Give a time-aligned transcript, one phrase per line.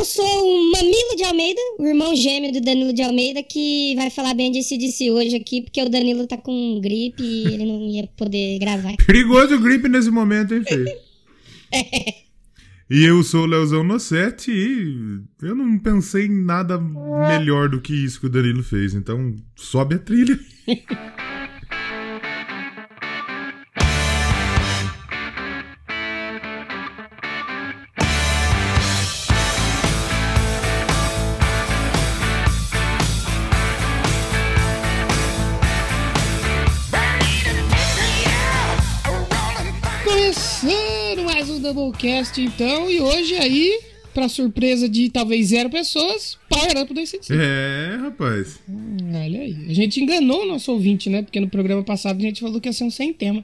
[0.00, 4.08] eu sou o Mamilo de Almeida, o irmão gêmeo do Danilo de Almeida, que vai
[4.08, 7.82] falar bem de CDC hoje aqui, porque o Danilo tá com gripe e ele não
[7.82, 8.94] ia poder gravar.
[9.06, 10.90] Perigoso o gripe nesse momento, hein, filho?
[12.92, 17.94] E eu sou o Leozão Nossetti e eu não pensei em nada melhor do que
[17.94, 18.94] isso que o Danilo fez.
[18.94, 20.36] Então, sobe a trilha.
[41.80, 43.80] Doublecast, então, e hoje aí,
[44.12, 47.40] pra surpresa de talvez zero pessoas, Power Up 275.
[47.40, 48.60] É, rapaz.
[48.68, 49.66] Olha aí.
[49.68, 51.22] A gente enganou o nosso ouvinte, né?
[51.22, 53.42] Porque no programa passado a gente falou que ia ser um sem tema.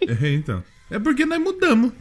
[0.00, 0.64] É, então.
[0.90, 1.92] É porque nós mudamos.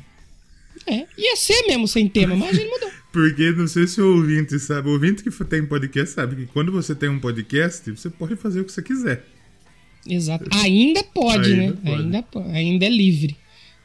[0.88, 2.90] É, ia ser mesmo sem tema, mas a gente mudou.
[3.14, 4.90] Porque não sei se o ouvinte sabe.
[4.90, 8.62] O ouvinte que tem podcast sabe que quando você tem um podcast, você pode fazer
[8.62, 9.24] o que você quiser.
[10.10, 10.50] Exato.
[10.52, 12.24] Ainda pode, Ainda né?
[12.32, 12.48] pode.
[12.48, 13.38] Ainda, ainda é livre.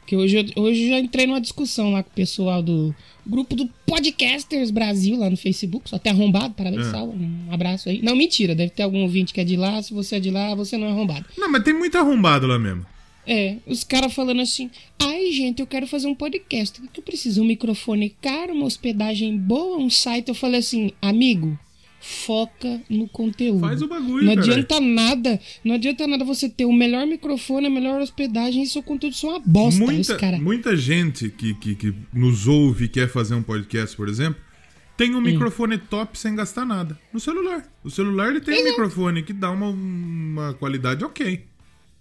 [0.09, 2.95] Porque hoje, eu- hoje eu já entrei numa discussão lá com o pessoal do
[3.27, 5.87] grupo do Podcasters Brasil lá no Facebook.
[5.87, 6.89] Só tem arrombado, parabéns, É.
[6.89, 7.23] salve.
[7.23, 8.01] Um abraço aí.
[8.01, 9.79] Não, mentira, deve ter algum ouvinte que é de lá.
[9.83, 11.27] Se você é de lá, você não é arrombado.
[11.37, 12.83] Não, mas tem muito arrombado lá mesmo.
[13.27, 16.79] É, os caras falando assim: ai, gente, eu quero fazer um podcast.
[16.79, 17.43] O que que eu preciso?
[17.43, 20.29] Um microfone caro, uma hospedagem boa, um site.
[20.29, 21.55] Eu falei assim: amigo,
[21.99, 23.59] foca no conteúdo.
[23.59, 27.69] Faz o bagulho, Não adianta nada, não adianta nada você ter o melhor microfone, a
[27.69, 29.83] melhor hospedagem e seu conteúdo são uma bosta.
[29.83, 30.39] Muita, cara.
[30.39, 34.41] muita gente que, que, que nos ouve e quer fazer um podcast, por exemplo,
[34.95, 35.19] tem Hum.
[35.19, 36.99] um microfone top sem gastar nada.
[37.13, 37.65] No celular.
[37.83, 38.71] O celular ele tem um Exato.
[38.71, 41.45] microfone que dá uma, uma qualidade ok.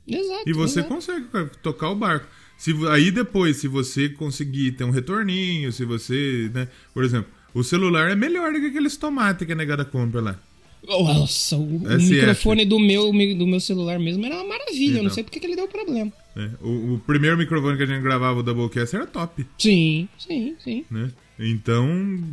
[0.07, 0.43] Exato.
[0.47, 0.95] E você exato.
[0.95, 1.27] consegue
[1.62, 2.27] tocar o barco.
[2.57, 6.67] Se, aí depois, se você conseguir ter um retorninho, se você, né?
[6.93, 10.39] Por exemplo, o celular é melhor do que aqueles tomates que a negada compra lá.
[10.87, 14.93] Nossa, o, o microfone do meu, do meu celular mesmo era uma maravilha.
[14.93, 15.15] Eu não Então.
[15.15, 16.12] sei porque que ele deu problema.
[16.37, 16.53] né?
[16.61, 20.84] O, o primeiro microfone que a gente gravava o Doublecast era top, Sim, sim, sim.
[20.91, 21.11] né?
[21.39, 21.87] Então,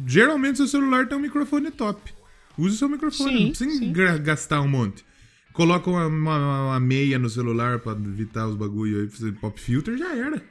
[0.08, 2.00] geralmente seu celular tem um microfone top.
[2.58, 4.24] Use o seu microfone, Sim, não precisa sim.
[4.24, 5.04] gastar um monte.
[5.52, 9.98] Coloca uma, uma- uma meia no celular pra evitar os bagulho aí, fazer pop filter,
[9.98, 10.42] já era.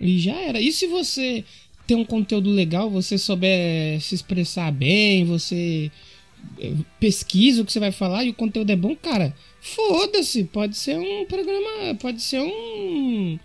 [0.00, 0.60] E já era.
[0.60, 1.44] E se você
[1.92, 5.90] tem um conteúdo legal, você souber se expressar bem, você
[6.58, 10.44] eh, pesquisa o que você vai falar e o conteúdo é bom, cara, foda-se.
[10.44, 11.94] Pode ser um programa.
[12.00, 13.38] Pode ser um.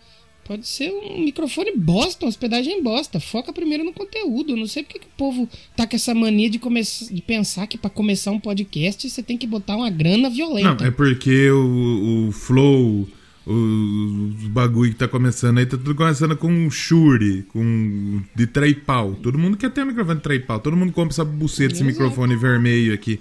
[0.45, 3.19] Pode ser um microfone bosta, uma hospedagem bosta.
[3.19, 4.53] Foca primeiro no conteúdo.
[4.53, 7.67] Eu não sei porque que o povo tá com essa mania de, começar, de pensar
[7.67, 10.73] que pra começar um podcast você tem que botar uma grana violenta.
[10.73, 13.05] Não, é porque o, o Flow,
[13.49, 19.15] os bagulho que tá começando aí, tá tudo começando com um Shure, com de tripal.
[19.15, 20.59] Todo mundo quer ter um microfone de tripal.
[20.59, 21.85] Todo mundo compra essa buceta, esse Exato.
[21.99, 23.19] microfone vermelho aqui.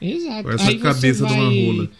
[0.00, 0.44] Exato.
[0.44, 1.90] Com essa Aí cabeça de uma vai- rola.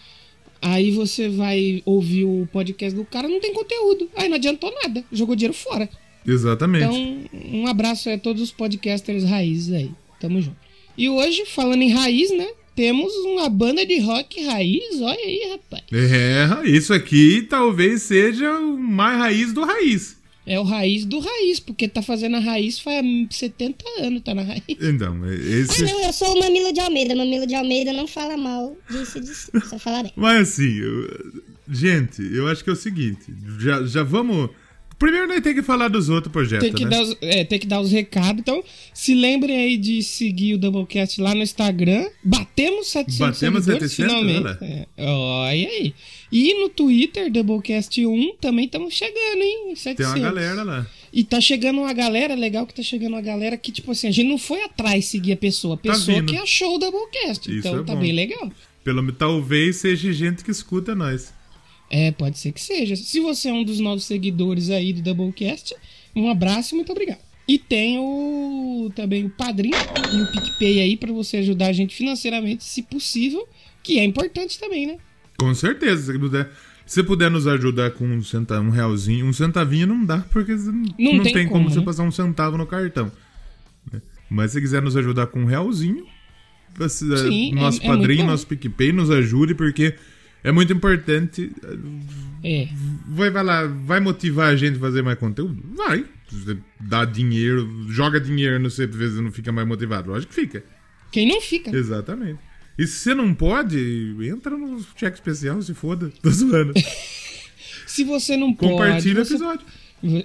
[0.60, 4.08] Aí você vai ouvir o podcast do cara, não tem conteúdo.
[4.16, 5.88] Aí não adiantou nada, jogou dinheiro fora.
[6.26, 6.84] Exatamente.
[6.84, 9.90] Então, um abraço a todos os podcasters raízes aí.
[10.20, 10.56] Tamo junto.
[10.96, 12.46] E hoje, falando em raiz, né?
[12.74, 15.00] Temos uma banda de rock raiz.
[15.00, 15.82] Olha aí, rapaz.
[15.92, 20.16] É, isso aqui talvez seja o mais raiz do raiz.
[20.44, 24.42] É o raiz do raiz, porque tá fazendo a raiz faz 70 anos, tá na
[24.42, 24.62] raiz.
[24.68, 25.84] Então, Ah, esse.
[25.84, 27.14] não, eu sou o Mamilo de Almeida.
[27.14, 29.50] Mamilo de Almeida não fala mal disso, disso.
[29.68, 30.12] Só fala bem.
[30.16, 33.22] Mas assim, eu- gente, eu acho que é o seguinte:
[33.60, 34.50] já, já vamos.
[35.02, 36.64] Primeiro nós temos que falar dos outros projetos.
[36.68, 36.90] Tem que, né?
[36.90, 38.40] dar os, é, tem que dar os recados.
[38.40, 38.62] Então,
[38.94, 42.08] se lembrem aí de seguir o Doublecast lá no Instagram.
[42.22, 44.46] Batemos 700 Batemos seguidores, 700, finalmente.
[44.46, 44.66] olha lá.
[44.66, 45.94] É, olha aí.
[46.30, 49.74] E no Twitter, Doublecast1, também estamos chegando, hein?
[49.74, 49.96] 700.
[50.14, 50.86] Tem uma galera lá.
[51.12, 54.10] E tá chegando uma galera, legal que tá chegando uma galera que, tipo assim, a
[54.10, 55.74] gente não foi atrás seguir a pessoa.
[55.74, 56.32] A Tá pessoa vindo.
[56.32, 57.50] que achou o Doublecast.
[57.50, 58.00] Isso então é tá bom.
[58.00, 58.50] bem legal.
[58.84, 61.34] Pelo, talvez seja gente que escuta nós.
[61.94, 62.96] É, pode ser que seja.
[62.96, 65.74] Se você é um dos novos seguidores aí do Doublecast,
[66.16, 67.18] um abraço e muito obrigado.
[67.46, 69.76] E tem o também o Padrinho
[70.10, 73.46] e o PicPay aí pra você ajudar a gente financeiramente, se possível,
[73.82, 74.96] que é importante também, né?
[75.38, 76.12] Com certeza.
[76.14, 76.50] Se puder,
[76.86, 80.72] se puder nos ajudar com um, centa, um realzinho, um centavinho não dá, porque não,
[80.72, 81.84] não tem tem, como, como, você né?
[81.84, 83.12] passar um centavo no cartão.
[83.92, 84.00] né?
[84.30, 86.06] Mas se quiser nos ajudar com um realzinho,
[86.74, 88.30] você- Sim, é- nosso é muito padrinho, bom.
[88.30, 89.94] nosso PicPay nos ajude, porque
[90.44, 91.50] é muito importante.
[92.42, 92.68] É.
[93.06, 95.62] Vai, vai lá, vai motivar a gente a fazer mais conteúdo?
[95.76, 96.04] Vai.
[96.30, 100.10] Você dá dinheiro, joga dinheiro no você, às vezes não fica mais motivado.
[100.10, 100.64] Lógico que fica.
[101.10, 101.74] Quem não fica.
[101.76, 102.40] Exatamente.
[102.78, 106.10] E se você não pode, entra no cheque especial, se foda.
[106.22, 106.72] Tô zoando.
[107.86, 108.72] Se você não pode.
[108.72, 109.66] Compartilha o você, episódio.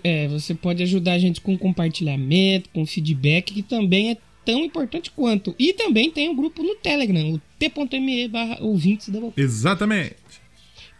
[0.01, 4.17] é, você pode ajudar a gente com compartilhamento, com feedback, que também é
[4.47, 5.53] tão importante quanto.
[5.59, 9.41] E também tem um grupo no Telegram, o t.me barra ouvintes Doublecast.
[9.41, 10.15] Exatamente.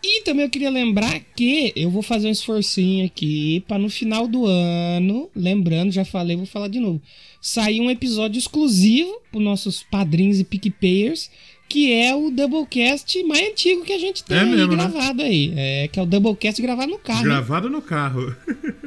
[0.03, 4.27] E também eu queria lembrar que eu vou fazer um esforcinho aqui para no final
[4.27, 7.01] do ano, lembrando, já falei, vou falar de novo,
[7.41, 11.31] sair um episódio exclusivo para nossos padrinhos e PicPayers,
[11.69, 14.75] que é o Doublecast mais antigo que a gente tem É aí mesmo, né?
[14.75, 15.53] gravado aí.
[15.55, 17.23] É, que é o Doublecast gravado no carro.
[17.23, 18.35] Gravado no carro.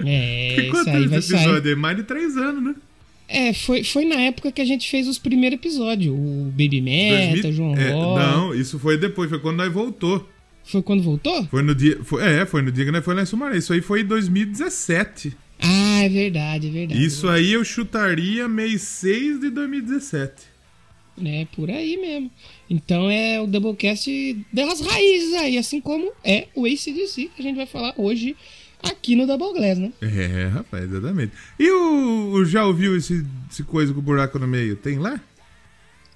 [0.04, 1.42] É, isso Quanto aí vai esse sair.
[1.44, 1.72] episódio?
[1.72, 2.74] É mais de três anos, né?
[3.32, 6.12] É, foi, foi na época que a gente fez os primeiros episódios.
[6.12, 7.92] O Baby Meta, 2000 João é.
[7.92, 10.28] Não, isso foi depois, foi quando nós voltou.
[10.64, 11.46] Foi quando voltou?
[11.46, 12.02] Foi no dia.
[12.02, 13.56] Foi, é, foi no dia que nós foi lá em Sumaré.
[13.56, 15.36] Isso aí foi em 2017.
[15.60, 17.04] Ah, é verdade, é verdade.
[17.04, 20.50] Isso aí eu chutaria mês 6 de 2017.
[21.24, 22.30] É, por aí mesmo.
[22.68, 24.10] Então é o Doublecast
[24.52, 28.34] das raízes aí, assim como é o ACDC, que a gente vai falar hoje
[28.82, 29.92] aqui no Double Glass, né?
[30.02, 31.32] É, rapaz, exatamente.
[31.58, 34.76] E o, o- já ouviu esse, esse coisa com buraco no meio?
[34.76, 35.20] Tem lá?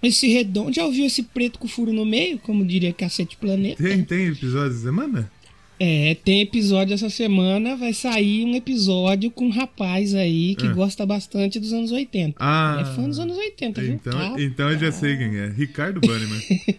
[0.03, 3.83] Esse redondo, já ouviu esse preto com furo no meio, como diria Cacete Planeta?
[3.83, 5.31] Tem, tem episódio de semana?
[5.81, 10.73] É, tem episódio essa semana, vai sair um episódio com um rapaz aí que É.
[10.73, 12.37] gosta bastante dos anos 80.
[12.39, 12.79] Ah.
[12.81, 13.95] É fã dos anos 80, viu?
[13.95, 14.35] Então, Tá?
[14.41, 15.49] então eu já sei quem é.
[15.49, 16.39] Ricardo Banniman.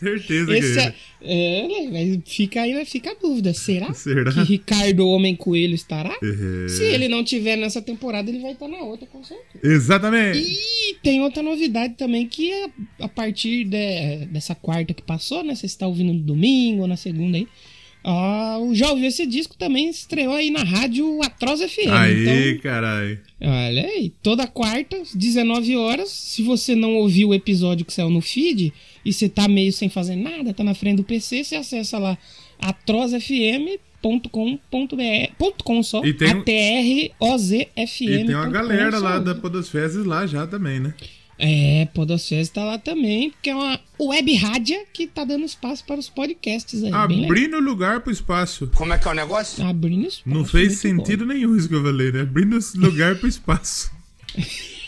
[0.00, 3.52] Certeza que Esse é é, é, mas fica aí, fica a dúvida.
[3.52, 4.32] Será, Será?
[4.32, 6.16] que Ricardo Homem Coelho estará?
[6.22, 6.68] É.
[6.68, 9.60] Se ele não tiver nessa temporada, ele vai estar na outra, com certeza.
[9.62, 10.38] Exatamente.
[10.38, 12.70] E tem outra novidade também, que é
[13.00, 15.54] a partir de- dessa quarta que passou, né?
[15.54, 17.46] Você está ouvindo no domingo ou na segunda aí.
[18.02, 21.88] Ah, o Já ouviu esse disco também estreou aí na rádio Atroz FM.
[21.90, 23.18] Aí, Então, caralho.
[23.42, 26.08] olha aí, toda quarta, às 19 horas.
[26.10, 28.72] Se você não ouviu o episódio que saiu no feed
[29.04, 32.16] e você tá meio sem fazer nada, tá na frente do PC, você acessa lá
[32.58, 33.82] atrozfm.com.br
[35.38, 38.22] ponto .com só, E tem A-T-R-O-Z-F-M.
[38.22, 40.94] E tem uma galera lá da Podosfezes lá já também, né?
[41.42, 45.98] É, Podosfera tá lá também, porque é uma web rádio que tá dando espaço para
[45.98, 46.92] os podcasts aí.
[46.92, 48.70] Abrindo lugar pro espaço.
[48.74, 49.66] Como é que é o negócio?
[49.66, 50.28] Abrindo espaço.
[50.28, 51.04] Não fez muito bom.
[51.04, 52.20] sentido nenhum isso que eu falei, né?
[52.20, 53.90] Abrindo lugar pro espaço.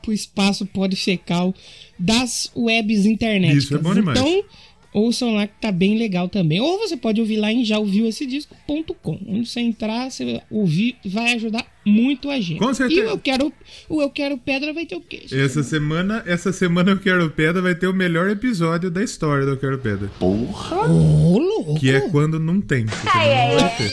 [0.00, 1.54] Pro espaço podfecal
[1.96, 3.56] das webs internet.
[3.56, 4.18] Isso é bom demais.
[4.18, 4.44] Então,
[4.92, 6.60] ouçam lá que tá bem legal também.
[6.60, 9.20] Ou você pode ouvir lá em jaouviuessedisco.com.
[9.26, 12.58] Onde você entrar, você ouvir, vai ajudar muito a gente.
[12.58, 13.00] Com certeza.
[13.00, 13.52] E o Eu Quero,
[13.88, 15.22] o eu quero Pedra vai ter o quê?
[15.32, 19.52] Essa semana, essa semana eu quero pedra vai ter o melhor episódio da história do
[19.52, 20.10] Eu Quero Pedra.
[20.20, 21.78] Ô, louco!
[21.78, 22.84] Que é quando não tem.
[22.84, 23.92] Não vai ter.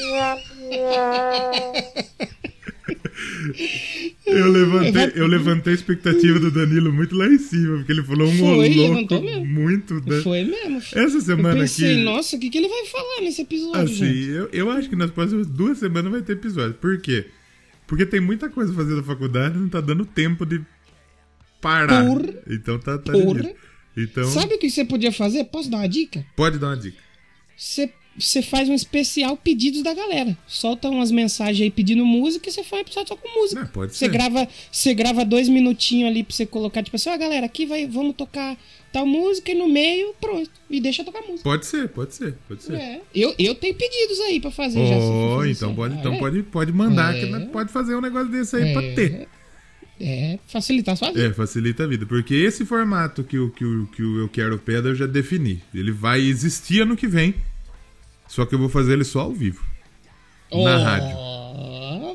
[4.25, 8.27] Eu levantei, eu levantei a expectativa do Danilo muito lá em cima, porque ele falou
[8.27, 9.45] um Foi, louco levantou mesmo.
[9.45, 9.93] muito.
[10.05, 10.21] né?
[10.21, 10.77] Foi mesmo.
[10.77, 12.03] Essa Eu semana pensei, aqui.
[12.03, 14.29] nossa, o que, que ele vai falar nesse episódio, Assim, gente?
[14.29, 16.75] eu, eu acho que nas próximas duas semanas vai ter episódio.
[16.75, 17.25] Por quê?
[17.87, 20.61] Porque tem muita coisa pra fazer na faculdade não tá dando tempo de
[21.59, 22.05] parar.
[22.05, 22.33] Porra.
[22.47, 23.55] Então tá, tá difícil.
[23.97, 25.43] Então, Sabe o que você podia fazer?
[25.45, 26.23] Posso dar uma dica?
[26.35, 26.97] pode dar uma dica.
[27.57, 30.37] Você, você faz um especial pedidos da galera.
[30.47, 33.61] Solta umas mensagens aí pedindo música e você faz um episódio só com música.
[33.61, 34.09] Não, pode você ser.
[34.11, 37.85] grava, você grava dois minutinhos ali pra você colocar, tipo assim, ó, galera, aqui vai,
[37.87, 38.57] vamos tocar
[38.91, 40.49] tal música e no meio, pronto.
[40.69, 41.43] E deixa tocar música.
[41.43, 42.73] Pode ser, pode ser, pode ser.
[42.73, 43.01] É.
[43.15, 44.97] Eu, eu tenho pedidos aí pra fazer já.
[44.97, 46.19] Oh, fazer então pode, Ah, então é?
[46.19, 47.19] pode, pode mandar, É.
[47.19, 48.93] que pode fazer um negócio desse aí pra É.
[48.93, 49.27] ter.
[50.01, 51.27] É, facilitar a sua vida.
[51.27, 52.05] É, facilita a vida.
[52.05, 55.61] Porque esse formato que o, que o, que o Eu Quero Pedra eu já defini.
[55.75, 57.35] Ele vai existir ano que vem.
[58.29, 59.61] Só que eu vou fazer ele só ao vivo.
[60.53, 61.17] Na rádio.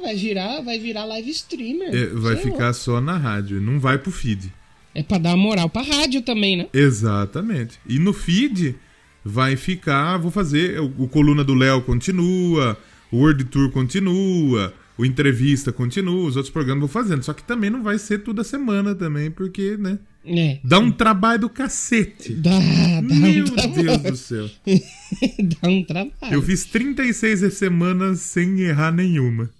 [0.01, 1.93] Vai virar, vai virar live streamer.
[1.93, 2.41] É, vai lá.
[2.41, 3.61] ficar só na rádio.
[3.61, 4.53] Não vai pro feed.
[4.95, 6.69] É pra dar moral pra rádio também, né?
[6.73, 7.81] Exatamente.
[7.89, 8.77] E no feed
[9.25, 10.19] vai ficar.
[10.19, 10.79] Vou fazer.
[10.81, 12.79] O, o Coluna do Léo continua.
[13.11, 14.73] O World Tour continua.
[14.97, 16.29] O Entrevista continua.
[16.29, 17.25] Os outros programas vou fazendo.
[17.25, 19.99] Só que também não vai ser toda semana também, porque, né?
[20.27, 20.59] É.
[20.65, 22.35] Dá um trabalho do cacete.
[22.35, 23.73] Dá, dá Meu um.
[23.73, 24.51] Deus do céu.
[25.63, 26.13] dá um trabalho.
[26.33, 29.51] Eu fiz 36 semanas sem errar nenhuma.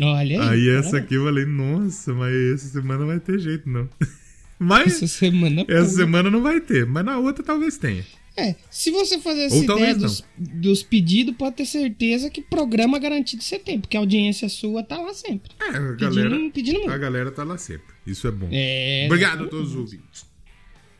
[0.00, 0.48] Olha aí.
[0.48, 3.88] Aí essa cara, aqui eu falei, nossa, mas essa semana não vai ter jeito, não.
[4.56, 5.64] Mas Essa semana.
[5.68, 8.04] essa semana não vai ter, mas na outra talvez tenha.
[8.36, 12.98] É, se você fazer essa Ou ideia dos, dos pedidos, pode ter certeza que programa
[12.98, 15.52] garantido você tem, porque a audiência sua tá lá sempre.
[15.60, 16.90] É, a Pedindo, galera, pedindo muito.
[16.90, 17.94] a galera tá lá sempre.
[18.04, 18.48] Isso é bom.
[18.50, 20.26] É, Obrigado a todos os ouvintes.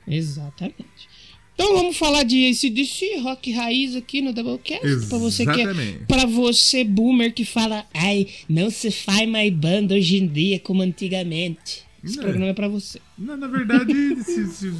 [0.06, 1.08] Exatamente.
[1.54, 5.06] Então vamos falar de ACDC, rock raiz aqui no Doublecast.
[5.08, 9.94] Pra você que é, pra você boomer que fala, ai, não se faz mais banda
[9.94, 11.84] hoje em dia como antigamente.
[12.02, 12.22] Esse É.
[12.22, 13.00] programa é pra você.
[13.16, 13.92] Na, na verdade,
[14.24, 14.72] se, se-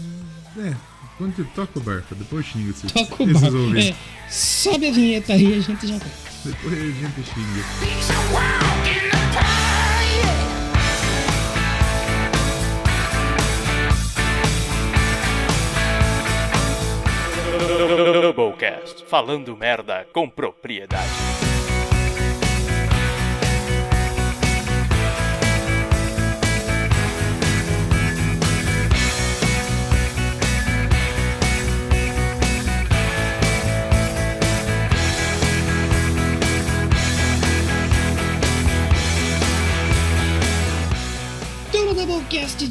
[0.59, 0.75] é,
[1.17, 3.77] quando toca o barco, depois xinga esses, toca o esses barco.
[3.77, 3.95] É,
[4.29, 5.97] sobe a vinheta aí e a gente já.
[6.45, 7.65] Depois a gente xinga.
[18.35, 21.34] Doublecast, falando merda com propriedade.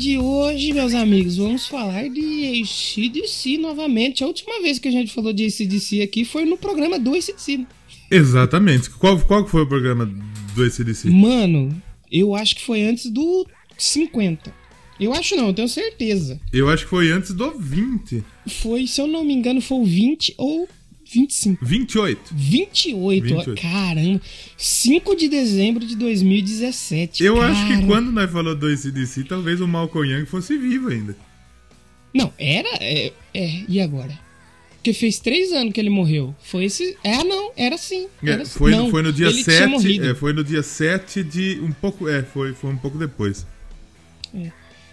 [0.04, 4.22] De hoje, meus amigos, vamos falar de ACDC novamente.
[4.22, 7.66] A última vez que a gente falou de ACDC aqui foi no programa do ACDC.
[8.12, 8.90] Exatamente.
[8.90, 10.06] Qual, qual que foi o programa
[10.54, 11.10] do ACDC?
[11.10, 11.70] Mano,
[12.12, 14.54] eu acho que foi antes do 50.
[15.00, 16.38] Eu acho não, eu tenho certeza.
[16.52, 18.22] Eu acho que foi antes do 20.
[18.62, 20.68] Foi, se eu não me engano, foi o 20 ou
[21.14, 21.64] 25.
[21.64, 22.22] 28.
[22.34, 23.52] 28, 28.
[23.52, 24.22] ó, caramba.
[24.58, 27.24] 5 de dezembro de 2017.
[27.24, 27.86] Eu acho que cara.
[27.86, 31.16] quando nós falou do ACDC, talvez o Malcolm Young fosse vivo ainda.
[32.14, 32.70] Não, era.
[32.80, 34.18] É, é, e agora?
[34.76, 36.36] Porque fez três anos que ele morreu.
[36.44, 36.98] Foi esse.
[37.04, 38.08] É, não, era sim.
[38.22, 39.70] É, Era, foi, não, foi no dia ele tinha 7.
[39.70, 40.10] morrido.
[40.10, 41.60] É, foi no dia 7 de.
[41.62, 42.10] Um pouco.
[42.10, 43.46] É, foi, foi um pouco depois.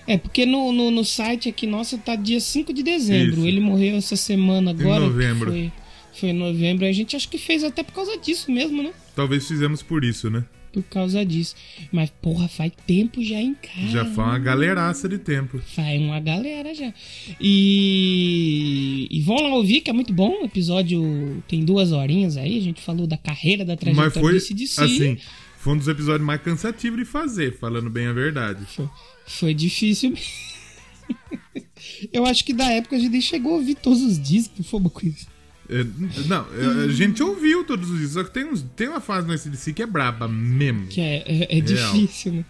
[0.06, 3.38] É, porque no, no, no site aqui, nossa, tá dia 5 de dezembro.
[3.38, 3.46] Isso.
[3.46, 5.00] Ele morreu essa semana agora.
[5.00, 5.50] que novembro.
[5.50, 5.72] Foi,
[6.20, 6.84] foi em novembro.
[6.86, 8.92] A gente acho que fez até por causa disso mesmo, né?
[9.16, 10.44] Talvez fizemos por isso, né?
[10.72, 11.56] Por causa disso.
[11.90, 13.88] Mas, porra, faz tempo já em casa.
[13.88, 15.58] Já foi uma galeraça de tempo.
[15.58, 16.92] Faz uma galera já.
[17.40, 20.42] E, e vão lá ouvir, que é muito bom.
[20.42, 22.56] O episódio tem duas horinhas aí.
[22.56, 24.34] A gente falou da carreira, da Mas trajetória foi.
[24.34, 24.80] do CDC.
[24.80, 25.18] Assim,
[25.58, 28.64] foi um dos episódios mais cansativos de fazer, falando bem a verdade.
[28.66, 28.88] Foi,
[29.26, 30.14] foi difícil.
[32.12, 34.78] Eu acho que da época a gente nem chegou a ouvir todos os discos, foi
[34.78, 35.26] uma coisa.
[35.72, 35.84] É,
[36.26, 39.26] não, é, a gente ouviu todos os discos, só que tem, uns, tem uma fase
[39.26, 40.88] no ACDC que é braba mesmo.
[40.88, 42.44] Que é, é, é difícil, né?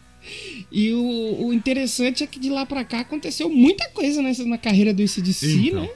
[0.72, 4.56] E o, o interessante é que de lá pra cá aconteceu muita coisa nessa, na
[4.58, 5.82] carreira do ACDC, Então.
[5.82, 5.90] né?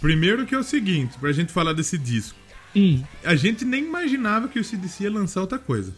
[0.00, 2.38] Primeiro que é o seguinte, pra gente falar desse disco.
[2.76, 3.02] Hum.
[3.24, 5.94] A gente nem imaginava que o CDC ia lançar outra coisa.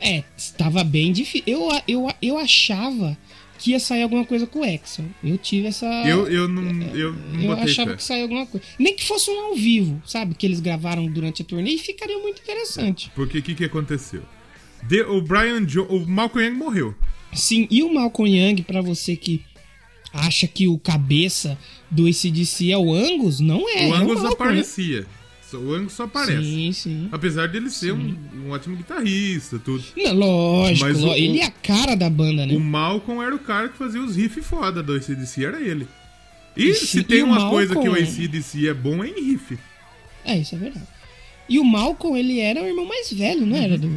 [0.00, 1.42] É, estava bem difícil.
[1.46, 3.16] Eu, eu, eu achava
[3.58, 5.06] que ia sair alguma coisa com o Exxon.
[5.22, 5.86] Eu tive essa.
[6.06, 6.62] Eu, eu não,
[6.94, 7.96] eu não eu achava fé.
[7.96, 8.64] que saiu alguma coisa.
[8.78, 10.34] Nem que fosse um ao vivo, sabe?
[10.34, 13.10] Que eles gravaram durante a turnê e ficaria muito interessante.
[13.14, 14.22] Porque o que, que aconteceu?
[14.84, 16.94] De- o Brian jo o Malcolm Young morreu.
[17.32, 19.42] Sim, e o Malcolm Young, pra você que
[20.12, 21.58] acha que o cabeça
[21.90, 23.88] do ACDC é o Angus, não é.
[23.88, 25.06] o é Angus Malcolm, aparecia.
[25.56, 26.42] O Angus só aparece.
[26.44, 27.08] Sim, sim.
[27.10, 29.82] Apesar dele ser um, um ótimo guitarrista, tudo.
[29.96, 32.54] Não, lógico, Mas o- ló- ele é a cara da banda, né?
[32.54, 35.88] O Malcolm era o cara que fazia os riffs foda do ACDC, era ele.
[36.56, 39.08] E Sim, se tem e o uma coisa que o Malcolm- ACDC é bom, é
[39.08, 39.58] em riff.
[40.24, 40.86] É, isso é verdade.
[41.48, 43.78] E o Malcolm, ele era o irmão mais velho, não era?
[43.78, 43.88] Do,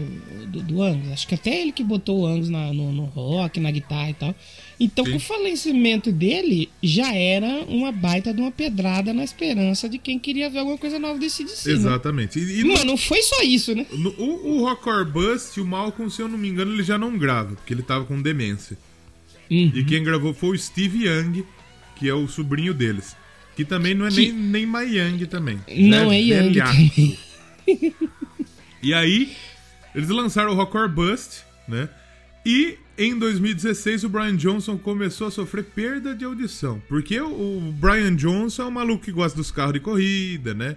[0.47, 1.11] do, do Angus.
[1.11, 4.13] Acho que até ele que botou o Angus na- no, no rock, na guitarra e
[4.13, 4.35] tal.
[4.79, 5.11] Então, Sim.
[5.11, 10.17] com o falecimento dele, já era uma baita de uma pedrada na esperança de quem
[10.17, 11.69] queria ver alguma coisa nova desse DC.
[11.69, 11.75] Né?
[11.75, 12.39] Exatamente.
[12.39, 13.85] E, e no- Mano, não foi só isso, né?
[13.91, 16.97] no- o, o Rock or Bust, o Malcolm, se eu não me engano, ele já
[16.97, 18.77] não grava, porque ele tava com demência.
[19.51, 19.71] Uhum.
[19.75, 21.43] E quem gravou foi o Steve Young,
[21.97, 23.15] que é o sobrinho deles.
[23.55, 25.59] Que também não é Que- nem, nem mais Young também.
[25.77, 27.17] Não Já é Young também.
[28.83, 29.31] E aí,
[29.93, 31.87] eles lançaram o Rock or Bust, né?
[32.43, 36.81] E em 2016 o Brian Johnson começou a sofrer perda de audição.
[36.89, 40.75] Porque o, Brian Johnson é um maluco que gosta dos carros de corrida, né?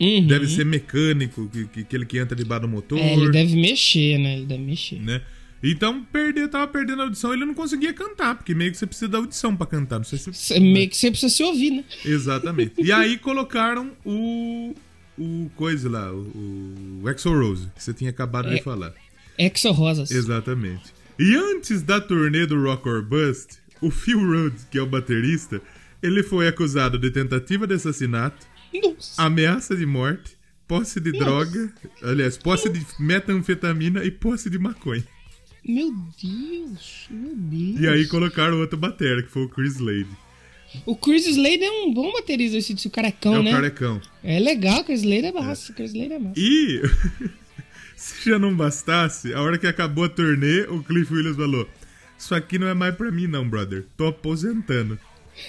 [0.00, 0.26] Uhum.
[0.26, 2.98] Deve ser mecânico, que, que, aquele que entra debaixo do motor.
[2.98, 4.36] É, ele deve mexer, né?
[4.36, 5.00] Ele deve mexer.
[5.00, 5.22] né?
[5.62, 9.08] Então, perder, tava perdendo a audição, ele não conseguia cantar, porque meio que você precisa
[9.08, 10.60] da audição pra cantar, não sei se...
[10.60, 11.84] Meio que você precisa se ouvir, né?
[12.04, 12.74] Exatamente.
[12.78, 14.74] E aí colocaram o...
[15.18, 18.62] o coisa lá, o, o Exo Rose, que você tinha acabado de É.
[18.62, 18.92] falar.
[19.38, 20.10] Exo Rosas.
[20.10, 20.94] Exatamente.
[21.18, 25.60] E antes da turnê do Rock or Bust, o Phil Rhodes, que é o baterista,
[26.02, 28.46] ele foi acusado de tentativa de assassinato,
[28.82, 29.22] Nossa.
[29.22, 30.36] ameaça de morte,
[30.68, 35.04] posse de droga, aliás, posse de metanfetamina e posse de maconha.
[35.64, 35.92] Meu
[36.22, 37.80] Deus, meu Deus.
[37.80, 40.06] E aí colocaram outro batera, que foi o Chris Slade.
[40.84, 43.50] O Chris Slade é um bom baterista, esse disse o carecão, é o né?
[43.52, 44.00] carecão.
[44.22, 45.72] É legal, o Chris Slade é massa.
[45.72, 46.34] O Chris Slade é massa.
[46.40, 46.82] E,
[47.96, 51.68] se já não bastasse, a hora que acabou a turnê, o Cliff Williams falou:
[52.18, 53.84] Isso aqui não é mais pra mim, não, brother.
[53.96, 54.98] Tô aposentando.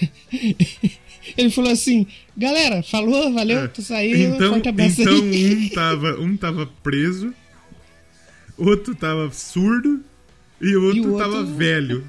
[1.36, 2.06] Ele falou assim:
[2.36, 3.68] galera, falou, valeu, É.
[3.68, 4.72] tô saindo, Então, então
[5.24, 7.34] um, tava, um tava preso,
[8.56, 10.00] outro tava surdo
[10.60, 12.08] e o outro, E o outro- tava velho.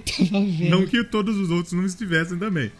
[0.00, 0.70] Tava vendo.
[0.70, 2.70] Não que todos os outros não estivessem também.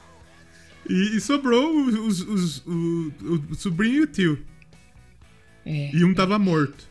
[0.89, 3.13] E, e sobrou os, os- os- o,
[3.51, 4.39] o sobrinho e o tio.
[5.65, 5.91] É.
[5.95, 6.91] E um tava morto.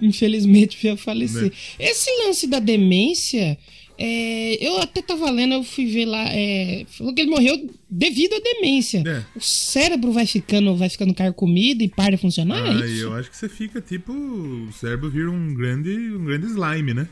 [0.00, 1.44] Infelizmente veio a falecer.
[1.44, 1.50] Né?
[1.78, 3.58] Esse lance da demência,
[4.00, 6.24] É, eu até tava lendo, eu fui ver lá.
[6.32, 9.02] é, falou que ele morreu devido à demência.
[9.04, 9.24] É.
[9.36, 12.64] O cérebro vai ficando, vai ficando carcomido e para de funcionar.
[12.64, 14.12] é Ah, eu acho que você fica tipo.
[14.12, 17.08] O cérebro vira um grande, um grande slime, né?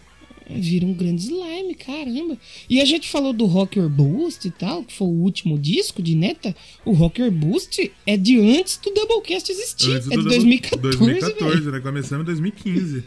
[0.49, 2.39] Vira um grande slime, caramba.
[2.71, 6.15] E a gente falou do Rocker Boost e tal, que foi o último disco de
[6.15, 6.55] Neta.
[6.85, 9.93] O Rocker Boost é de antes do Doublecast existir.
[9.93, 11.73] Antes é do de Double- 2014, 2014, velho.
[11.73, 11.81] né?
[11.81, 13.05] Começamos em 2015.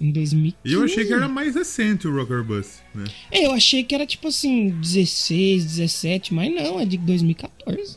[0.00, 0.56] Em 2015.
[0.64, 3.04] E eu achei que era mais recente o Rocker Bus, né?
[3.30, 7.96] É, eu achei que era tipo assim, 16, 17, mas não, é de 2014.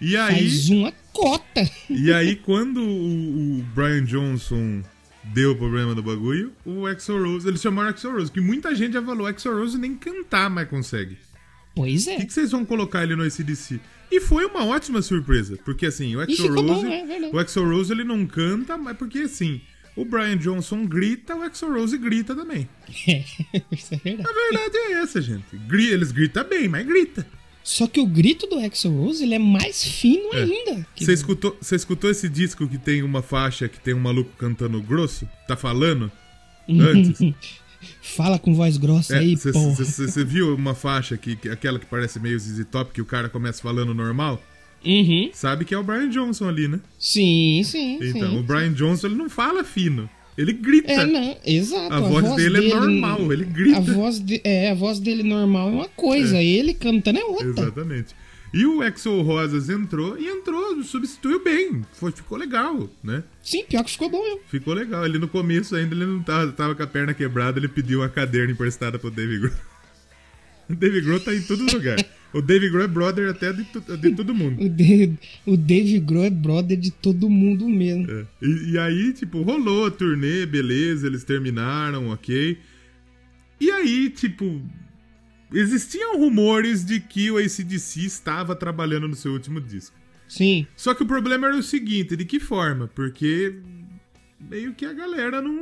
[0.00, 1.68] E aí, Faz uma cota.
[1.88, 4.82] e aí quando o, o Brian Johnson
[5.32, 8.92] deu o problema do bagulho, o Axel Rose, eles chamaram Axel Rose, que muita gente
[8.92, 11.16] já falou, Axel Rose nem cantar mais consegue.
[11.74, 12.16] Pois O é.
[12.16, 13.80] que, que vocês vão colocar ele no ACDC?
[14.10, 17.68] E foi uma ótima surpresa, porque assim, o Axel ficou bom, Rose, é o Axel
[17.68, 19.60] Rose ele não canta, mas porque assim,
[19.96, 22.68] o Brian Johnson grita, o Axel Rose grita também.
[23.08, 23.24] É,
[23.72, 24.28] isso é verdade.
[24.28, 25.44] A verdade é essa, gente.
[25.72, 27.26] Eles gritam bem, mas grita.
[27.64, 30.86] Só que o grito do Axel Rose, ele é mais fino ainda.
[30.94, 34.30] que Você escutou, você escutou esse disco que tem uma faixa que tem um maluco
[34.36, 35.26] cantando grosso?
[35.48, 36.12] Tá falando?
[36.68, 37.18] Antes?
[38.02, 40.24] Fala com voz grossa aí, Você porra.
[40.24, 43.60] viu uma faixa que, que- aquela que parece meio ZZ Top, que o cara começa
[43.62, 44.42] falando normal?
[44.84, 45.30] Uhum.
[45.32, 46.80] Sabe que é o Brian Johnson ali, né?
[46.98, 48.38] Sim, sim, Então, sim.
[48.38, 50.08] o Brian Johnson ele não fala fino.
[50.36, 50.90] Ele grita.
[50.90, 51.92] É, não, exato.
[51.94, 53.78] A voz dele é normal, ele grita.
[53.78, 57.48] A voz, de- é, a voz dele normal é uma coisa, ele cantando é outra.
[57.48, 58.14] Exatamente.
[58.52, 61.82] E o Exo Rosas entrou e entrou, substituiu bem.
[61.92, 63.22] Foi, ficou legal, né?
[63.42, 64.40] Sim, pior que ficou bom mesmo.
[64.48, 65.04] Ficou legal.
[65.04, 68.08] Ele no começo ainda ele não tava, tava com a perna quebrada, ele pediu uma
[68.08, 69.54] cadeira emprestada pro Dave Grohl.
[70.70, 71.96] O Dave Grohl tá em todo lugar.
[72.34, 74.60] O Dave Grohl é brother até de, de todo mundo.
[74.60, 78.10] O, Dave, o Dave Grohl é brother de todo mundo mesmo.
[78.10, 78.26] É.
[78.42, 82.58] E, e aí, tipo, rolou a turnê, beleza, eles terminaram, ok.
[83.60, 84.60] E aí, tipo,
[85.52, 89.96] existiam rumores de que o ACDC estava trabalhando no seu último disco.
[90.26, 90.66] Sim.
[90.76, 92.88] Só que o problema era o seguinte, de que forma?
[92.88, 93.54] Porque
[94.40, 95.54] meio que a galera não,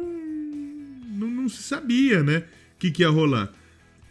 [1.06, 2.38] não, não se sabia, né?
[2.38, 3.52] O que, que ia rolar.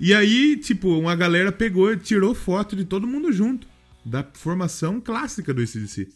[0.03, 3.67] E aí, tipo, uma galera pegou e tirou foto de todo mundo junto.
[4.03, 6.07] Da formação clássica do ACDC.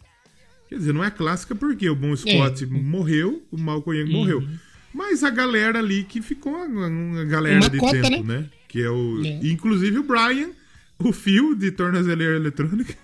[0.68, 2.66] Quer dizer, não é clássica porque o Bon Scott É.
[2.68, 4.48] morreu, o Malcolm Young morreu.
[4.92, 8.50] Mas a galera ali que ficou uma, uma galera Uma de cota, tempo, né?
[8.68, 9.24] Que é o.
[9.24, 9.40] É.
[9.46, 10.50] Inclusive o Brian,
[10.98, 12.96] o Phil de tornozeleira eletrônica.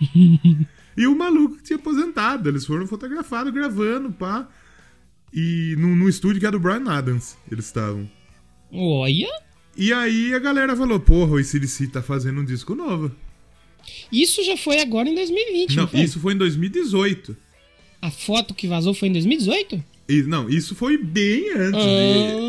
[0.96, 2.48] E o maluco que tinha aposentado.
[2.48, 4.48] Eles foram fotografados, gravando, pá.
[5.32, 8.10] E no, no estúdio que era do Brian Adams, eles estavam.
[8.72, 9.28] Olha.
[9.78, 13.10] E aí a galera falou, porra, o ACDC tá fazendo um disco novo.
[14.12, 16.00] Isso já foi agora em 2020, não, Não, foi?
[16.00, 17.36] isso foi em 2018.
[18.02, 19.82] A foto que vazou foi em 2018?
[20.08, 21.80] E, não, isso foi bem antes.
[21.82, 22.48] de-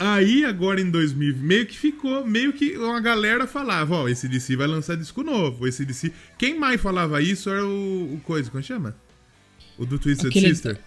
[0.00, 4.28] Ah, Aí, agora em 2000, meio que ficou, meio que uma galera falava, ó, esse
[4.28, 6.12] DC vai lançar disco novo, esse DC...
[6.38, 8.96] Quem mais falava isso era o, o coisa, como chama?
[9.76, 10.78] O do Twisted Aquele- Sister.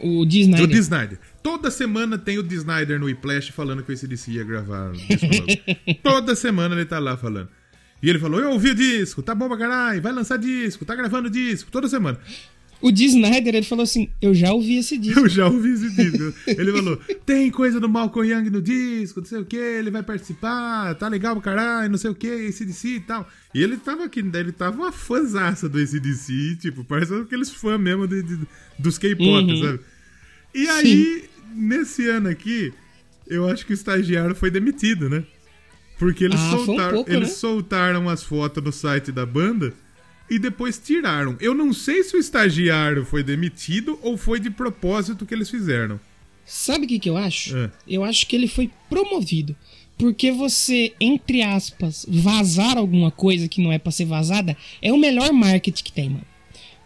[0.00, 0.62] O Disney.
[0.62, 0.78] O D.
[0.78, 1.18] Snyder.
[1.42, 2.54] Toda semana tem o D.
[2.56, 4.92] Snyder no Whiplash falando que o ACDC ia gravar.
[6.02, 7.48] Toda semana ele tá lá falando.
[8.02, 10.96] E ele falou, eu ouvi o disco, tá bom pra caralho, vai lançar disco, tá
[10.96, 12.18] gravando disco, toda semana.
[12.82, 13.04] O D.
[13.04, 15.20] Snyder, ele falou assim: Eu já ouvi esse disco.
[15.20, 16.34] Eu já ouvi esse disco.
[16.46, 20.02] Ele falou, tem coisa do Malcolm Young no disco, não sei o que, ele vai
[20.02, 23.28] participar, tá legal pra caralho, não sei o que, ACDC e tal.
[23.54, 28.06] E ele tava aqui, ele tava uma fãzaça do ACDC, tipo, parece aqueles fãs mesmo
[28.08, 28.40] de, de-
[28.78, 29.62] dos K-pop, Uhum.
[29.62, 29.80] sabe?
[30.54, 32.72] E aí, nesse ano aqui,
[33.28, 35.24] eu acho que o estagiário foi demitido, né?
[35.98, 37.34] Porque eles, Ah, foi um soltaram, pouco, eles né?
[37.34, 39.72] soltaram as fotos no site da banda
[40.32, 41.36] e depois tiraram.
[41.40, 46.00] Eu não sei se o estagiário foi demitido ou foi de propósito que eles fizeram.
[46.46, 47.54] Sabe o que, que eu acho?
[47.54, 47.70] É.
[47.86, 49.54] Eu acho que ele foi promovido.
[49.98, 54.96] Porque você, entre aspas, vazar alguma coisa que não é pra ser vazada é o
[54.96, 56.26] melhor marketing que tem, mano.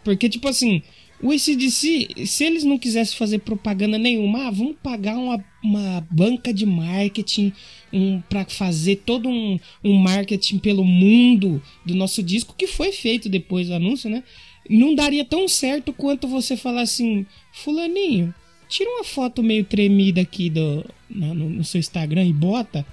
[0.03, 0.83] Porque, tipo assim,
[1.21, 6.53] o ACDC, se eles não quisessem fazer propaganda nenhuma, ah, vamos pagar uma, uma banca
[6.53, 7.51] de marketing
[7.91, 13.27] um, para fazer todo um, um marketing pelo mundo do nosso disco, que foi feito
[13.29, 14.23] depois do anúncio, né?
[14.69, 18.33] Não daria tão certo quanto você falar assim, Fulaninho,
[18.69, 22.85] tira uma foto meio tremida aqui do, no, no seu Instagram e bota.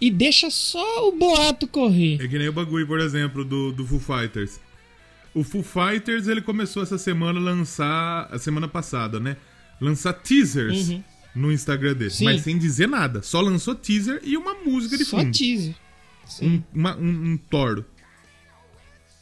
[0.00, 2.20] E deixa só o boato correr.
[2.20, 4.58] É que nem o bagulho, por exemplo, do, do Foo Fighters.
[5.34, 9.36] O Foo Fighters, ele começou essa semana a lançar, a semana passada, né?
[9.80, 11.02] Lançar teasers Uhum.
[11.34, 12.10] no Instagram dele.
[12.10, 12.24] Sim.
[12.24, 13.20] Mas sem dizer nada.
[13.22, 15.32] Só lançou teaser e uma música de Só fundo.
[15.36, 15.74] teaser.
[16.40, 17.84] um, uma- um, um toro.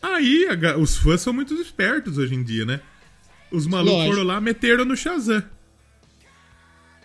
[0.03, 2.81] Aí, a os fãs são muito espertos hoje em dia, né?
[3.51, 4.15] Os malucos Lógico.
[4.15, 5.43] foram lá, meteram no Shazam.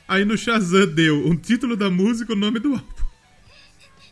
[0.08, 2.86] Aí no Shazam deu o título da música e o nome do álbum.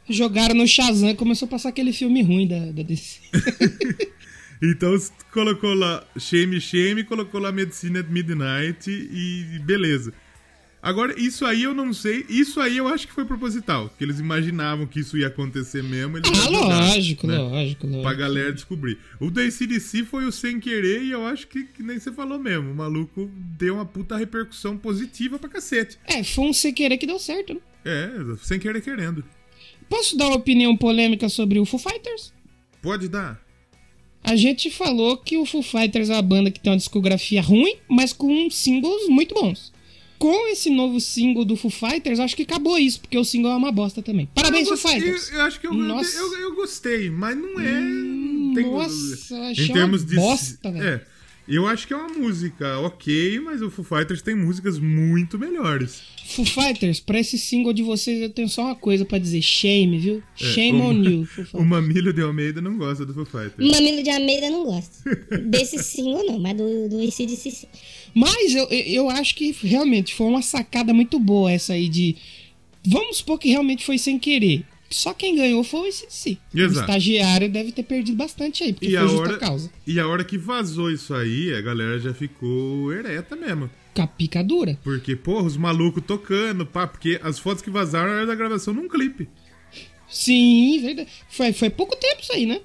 [0.10, 3.20] Jogaram no Shazam e começou a passar aquele filme ruim da, da DC.
[4.62, 4.96] Então
[5.32, 10.14] colocou lá Shame Shame, colocou lá Medicina at Midnight e beleza.
[10.86, 12.24] Agora, isso aí eu não sei.
[12.30, 13.90] Isso aí eu acho que foi proposital.
[13.98, 16.20] Que eles imaginavam que isso ia acontecer mesmo.
[16.20, 17.40] Eles ah, lógico, né?
[17.40, 18.04] lógico, lógico.
[18.04, 19.00] Pra galera descobrir.
[19.20, 22.38] O da ACDC foi o sem querer e eu acho que, que, nem você falou
[22.38, 22.70] mesmo.
[22.70, 25.98] O maluco deu uma puta repercussão positiva pra cacete.
[26.06, 27.60] É, foi um sem querer que deu certo, né?
[27.84, 28.12] É,
[28.44, 29.26] sem querer querendo.
[29.90, 32.32] Posso dar uma opinião polêmica sobre o Foo Fighters?
[32.80, 33.44] Pode dar.
[34.26, 37.76] A gente falou que o Foo Fighters é uma banda que tem uma discografia ruim,
[37.88, 39.74] mas com singles muito bons
[40.18, 43.56] com esse novo single do Foo Fighters, acho que acabou isso, porque o single é
[43.56, 44.30] uma bosta também.
[44.34, 45.30] Parabéns, Foo Fighters!
[45.30, 47.80] Eu, eu, acho que eu, eu, eu, gostei, mas não é.
[47.80, 50.16] Hum, tem- nossa, eu achei em termos uma de.
[50.16, 50.88] bosta, velho.
[50.88, 51.06] É.
[51.48, 56.02] Eu acho que é uma música ok, mas o Foo Fighters tem músicas muito melhores.
[56.26, 59.44] Foo Fighters, pra esse single de vocês eu tenho só uma coisa pra dizer.
[59.44, 60.24] Shame, viu?
[60.42, 61.66] É, Shame o- on you, Foo O.
[61.66, 63.72] Mamilo de Almeida não gosta do Foo Fighters.
[63.72, 65.04] Mamilo de Almeida não gosto.
[65.48, 67.68] Desse single não, mas do, do ACDC sim.
[68.16, 72.16] Mas eu, eu eu acho que realmente foi uma sacada muito boa essa aí de.
[72.88, 74.64] Vamos supor que realmente foi sem querer.
[74.90, 76.38] Só quem ganhou foi o ICDC.
[76.54, 79.72] O estagiário deve ter perdido bastante aí, porque E foi a, justa hora, causa.
[79.86, 83.70] e a hora que vazou isso aí, a galera já ficou ereta mesmo.
[83.94, 84.78] Com a pica dura.
[84.84, 88.88] Porque, porra, os malucos tocando, pá, porque as fotos que vazaram eram da gravação num
[88.88, 89.28] clipe.
[90.10, 91.10] Sim, verdade.
[91.30, 92.62] Foi, foi pouco tempo isso aí, né?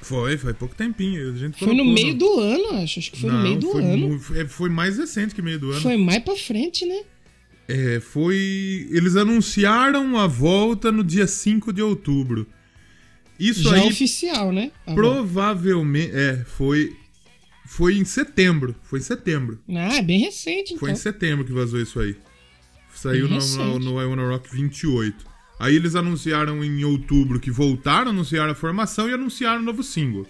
[0.00, 1.32] Foi, foi pouco tempinho.
[1.32, 2.98] A gente Foi no meio do ano, acho.
[3.00, 4.08] Acho que foi no Não, meio do foi ano.
[4.08, 5.80] mu- foi- foi mais recente que meio do ano.
[5.80, 7.02] Foi mais pra frente, né?
[7.68, 8.88] É, foi.
[8.90, 12.46] Eles anunciaram a volta no dia 5 de outubro.
[13.38, 14.72] Isso Já aí oficial, né?
[14.86, 16.10] Provavelmente.
[16.14, 16.96] É, foi.
[17.66, 18.74] Foi em setembro.
[18.82, 19.60] Foi em setembro.
[19.68, 20.78] Ah, é bem recente, então.
[20.78, 22.16] Foi em setembro que vazou isso aí.
[22.94, 25.26] Saiu Bem no, no, no I Wanna Rock 28.
[25.60, 30.26] Aí eles anunciaram em outubro que voltaram, anunciaram a formação e anunciaram o novo single.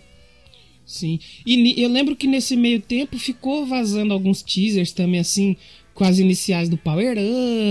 [0.89, 1.21] Sim.
[1.45, 5.55] E eu lembro que nesse meio tempo ficou vazando alguns teasers também, assim,
[5.99, 7.17] com as iniciais do Power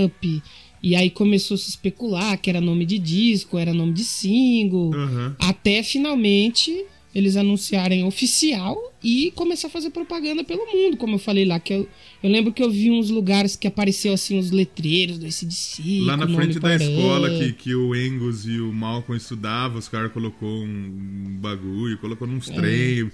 [0.06, 0.44] Up.
[0.84, 4.94] E aí começou a se especular que era nome de disco, era nome de single.
[4.94, 5.36] Aham.
[5.40, 6.86] Até finalmente
[7.16, 11.58] eles anunciarem oficial e começar a fazer propaganda pelo mundo, como eu falei lá.
[11.58, 11.90] Que eu,
[12.22, 16.02] eu lembro que eu vi uns lugares que apareceu assim os letreiros do ACDC.
[16.02, 20.12] Lá na frente da escola que, que o Angus e o Malcolm estudavam, os caras
[20.12, 23.10] colocou um bagulho, colocou uns trem.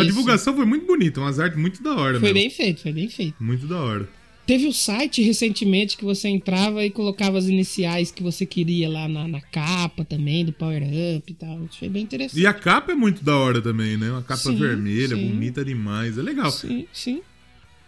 [0.00, 2.34] A divulgação foi muito bonita, umas artes muito da hora, Foi meu.
[2.34, 3.34] bem feito, foi bem feito.
[3.42, 4.08] Muito da hora.
[4.46, 9.08] Teve o site recentemente que você entrava e colocava as iniciais que você queria lá
[9.08, 10.82] na, na capa também, do Power
[11.16, 11.64] Up e tal.
[11.64, 12.40] Isso foi bem interessante.
[12.40, 14.08] E a capa é muito da hora também, né?
[14.08, 15.28] Uma capa Sim, vermelha, sim.
[15.28, 16.16] bonita demais.
[16.16, 16.50] É legal.
[16.52, 17.22] Sim, sim.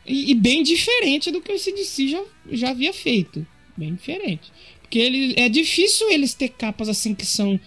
[0.05, 3.47] E, e bem diferente do que o CDC já, já havia feito.
[3.77, 4.51] Bem diferente.
[4.83, 7.61] Porque ele, é difícil eles ter capas assim que são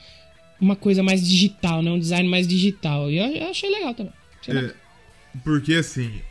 [0.62, 1.92] uma coisa mais digital, né?
[1.92, 3.10] Um design mais digital.
[3.10, 4.14] E eu, eu achei legal também.
[4.40, 4.72] Achei legal.
[4.72, 6.22] É, porque assim,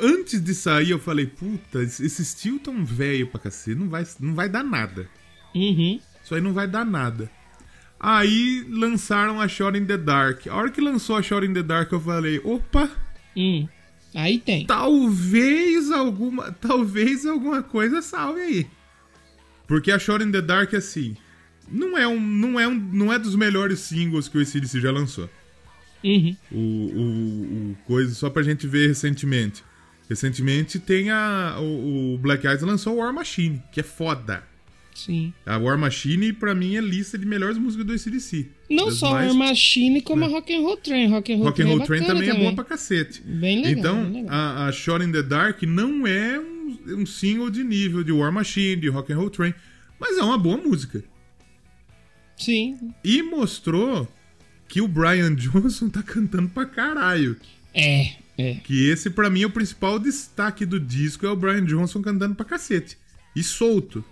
[0.00, 4.06] antes de sair eu falei, puta, esse esse estilo tão velho pra cacete, não vai,
[4.20, 5.08] não vai dar nada.
[5.54, 6.00] Uhum.
[6.24, 7.30] Isso aí não vai dar nada.
[8.00, 10.46] Aí lançaram a Shot in the Dark.
[10.46, 12.88] A hora que lançou a Shot in the Dark eu falei, opa,
[13.36, 13.68] Hum.
[14.14, 14.66] Aí tem.
[14.66, 18.66] talvez alguma, talvez alguma coisa salve aí.
[19.66, 21.16] Porque a Shot in the Dark assim,
[21.70, 24.90] não é um, não é um, não é dos melhores singles que o ACDC já
[24.90, 25.28] lançou.
[26.04, 26.36] Uhum.
[26.52, 29.64] o, o, o coisa só pra gente ver recentemente.
[30.08, 31.56] Recentemente tem a.
[31.60, 34.42] O, o Black Eyes lançou War Machine, que é foda.
[34.94, 35.32] Sim.
[35.46, 38.48] A War Machine, pra mim, é lista de melhores músicas do ACDC.
[38.70, 41.08] Não só mais- a Machine, como a Rock and Roll Train.
[41.08, 43.22] Rock and Roll, Rock and Train, Roll é Train bacana também, é boa pra cacete.
[43.22, 44.34] Bem legal, então, bem legal.
[44.34, 48.32] a, a Shot in the Dark não é um, um single de nível de War
[48.32, 49.54] Machine, de Rock and Roll Train,
[50.00, 51.04] mas é uma boa música.
[52.38, 52.78] Sim.
[53.04, 54.06] E mostrou
[54.68, 57.36] que o Brian Johnson tá cantando pra caralho.
[57.74, 58.54] É, é.
[58.64, 62.34] Que esse, pra mim, é o principal destaque do disco, é o Brian Johnson cantando
[62.34, 62.96] pra cacete.
[63.34, 64.04] E solto.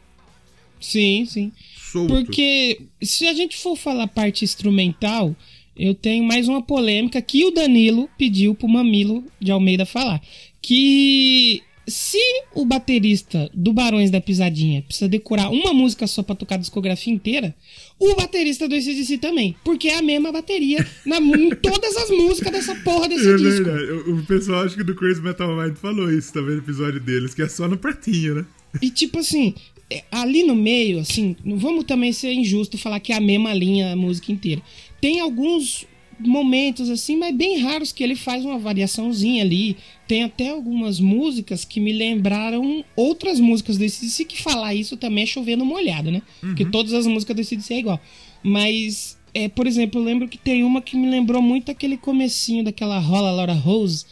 [0.81, 1.53] Sim, sim.
[1.77, 2.13] Solto.
[2.13, 5.35] Porque se a gente for falar parte instrumental,
[5.77, 10.21] eu tenho mais uma polêmica que o Danilo pediu pro Mamilo de Almeida falar.
[10.61, 12.19] Que se
[12.55, 17.13] o baterista do Barões da Pisadinha precisa decorar uma música só pra tocar a discografia
[17.13, 17.55] inteira,
[17.99, 19.55] o baterista do ACDC também.
[19.65, 23.65] Porque é a mesma bateria na, em todas as músicas dessa porra desse É disco.
[23.65, 24.11] verdade.
[24.11, 27.43] O, pessoal, acho que do Crazy Metal Mind falou isso também no episódio deles, que
[27.43, 28.47] é só no pratinho, né?
[28.83, 29.55] E tipo assim,
[29.89, 33.55] é, ali no meio, assim, não vamos também ser injusto falar que é a mesma
[33.55, 34.61] linha a música inteira.
[35.01, 35.87] Tem alguns
[36.19, 39.77] momentos assim, mas bem raros que ele faz uma variaçãozinha ali.
[40.07, 45.25] Tem até algumas músicas que me lembraram outras músicas do ACDC, que falar isso também
[45.25, 46.23] é chovendo molhado, né?
[46.41, 48.01] Porque todas as músicas do ACDC é igual.
[48.43, 52.63] Mas, é, por exemplo, eu lembro que tem uma que me lembrou muito aquele comecinho
[52.65, 54.07] daquela Rola Laura Rose,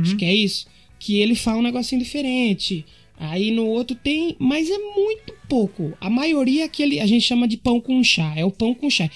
[0.00, 0.66] acho que é isso,
[0.98, 2.84] que ele fala um negocinho diferente.
[3.30, 5.96] Aí no outro tem, mas é muito pouco.
[6.00, 8.88] A maioria é aquele, a gente chama de pão com chá, é o pão com
[8.90, 9.08] chá.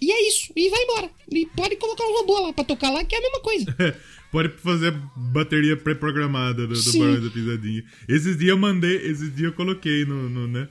[0.00, 1.10] E é isso, e vai embora.
[1.30, 3.76] E pode colocar um robô lá pra tocar lá, que é a mesma coisa.
[4.32, 6.98] Pode fazer bateria pré-programada do, do.
[6.98, 7.84] Barões da Pisadinha.
[8.08, 10.68] Esses dias eu mandei, esses dias eu coloquei no, no, né?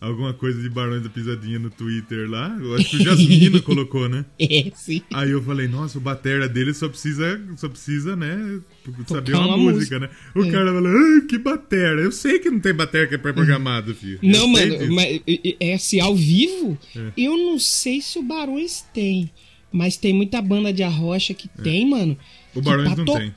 [0.00, 2.56] Alguma coisa de Barões da Pisadinha no Twitter lá.
[2.58, 4.24] Eu acho que o Jasmino colocou, né?
[4.38, 5.02] É, sim.
[5.12, 8.60] Aí eu falei, nossa, o batera dele só precisa, só precisa, né,
[9.06, 9.98] saber uma, uma música, música.
[10.00, 10.08] né?
[10.34, 10.50] O É.
[10.50, 12.00] cara falou, ah, que batera.
[12.00, 14.18] Eu sei que não tem batera que é pré-programado, filho.
[14.22, 15.20] Eu Não, mano, mas
[15.60, 17.12] é assim, ao vivo, É.
[17.18, 19.30] eu não sei se o Barões tem.
[19.70, 22.16] Mas tem muita banda de arrocha que tem, mano.
[22.56, 22.58] É.
[22.58, 23.34] O Barões não to- tem.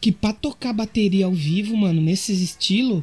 [0.00, 3.02] Que pra tocar bateria ao vivo, mano, nesses estilos,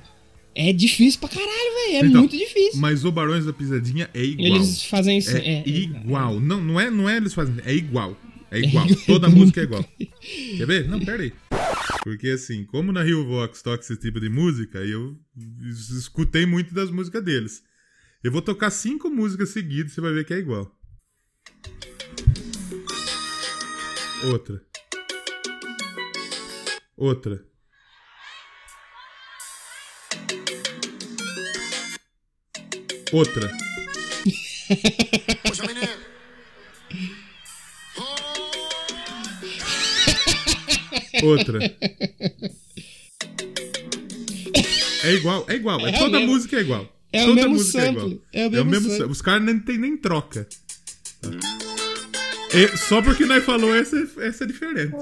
[0.55, 1.95] é difícil pra caralho, velho.
[1.95, 2.79] É Então, muito difícil.
[2.79, 4.47] Mas o Barões da Pisadinha é igual.
[4.55, 5.35] Eles fazem isso.
[5.35, 6.39] É, é- igual.
[6.39, 7.55] Não, não, é, não é eles fazem.
[7.65, 8.17] É igual.
[8.51, 8.85] É igual.
[9.05, 9.83] Toda música é igual.
[10.57, 10.87] Quer ver?
[10.87, 11.33] Não, pera aí.
[12.03, 15.17] Porque assim, como na Rio Vox toca esse tipo de música, eu
[15.71, 17.63] escutei muito das músicas deles.
[18.23, 20.71] Eu vou tocar cinco músicas seguidas, você vai ver que é igual.
[24.25, 24.61] Outra.
[26.95, 27.43] Outra.
[33.13, 33.47] Outra.
[35.43, 35.93] Poxa, menino.
[41.23, 41.59] Outra.
[45.03, 45.79] É igual, é igual.
[45.85, 46.93] É, É o toda mesmo- música é igual.
[47.11, 48.59] é o toda mesmo música sample, é igual.
[48.59, 48.97] é o mesmo sample.
[48.97, 49.11] sample.
[49.11, 50.47] Os caras nem tem nem troca.
[52.53, 54.93] É, só porque nós falou essa, essa é diferente.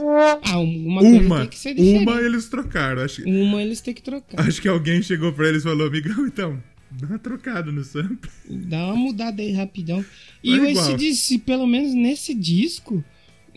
[0.44, 2.04] Ah, uma Uma, tem que ser diferente.
[2.04, 3.02] uma eles trocaram.
[3.04, 4.40] Acho, Uma eles têm que trocar.
[4.48, 6.64] acho que alguém chegou pra eles e falou, amigão, então,
[7.00, 8.30] dá uma trocada no sample.
[8.50, 10.04] Dá uma mudada aí rapidão.
[10.44, 10.92] E É o igual.
[10.94, 13.04] ACDC, pelo menos nesse disco,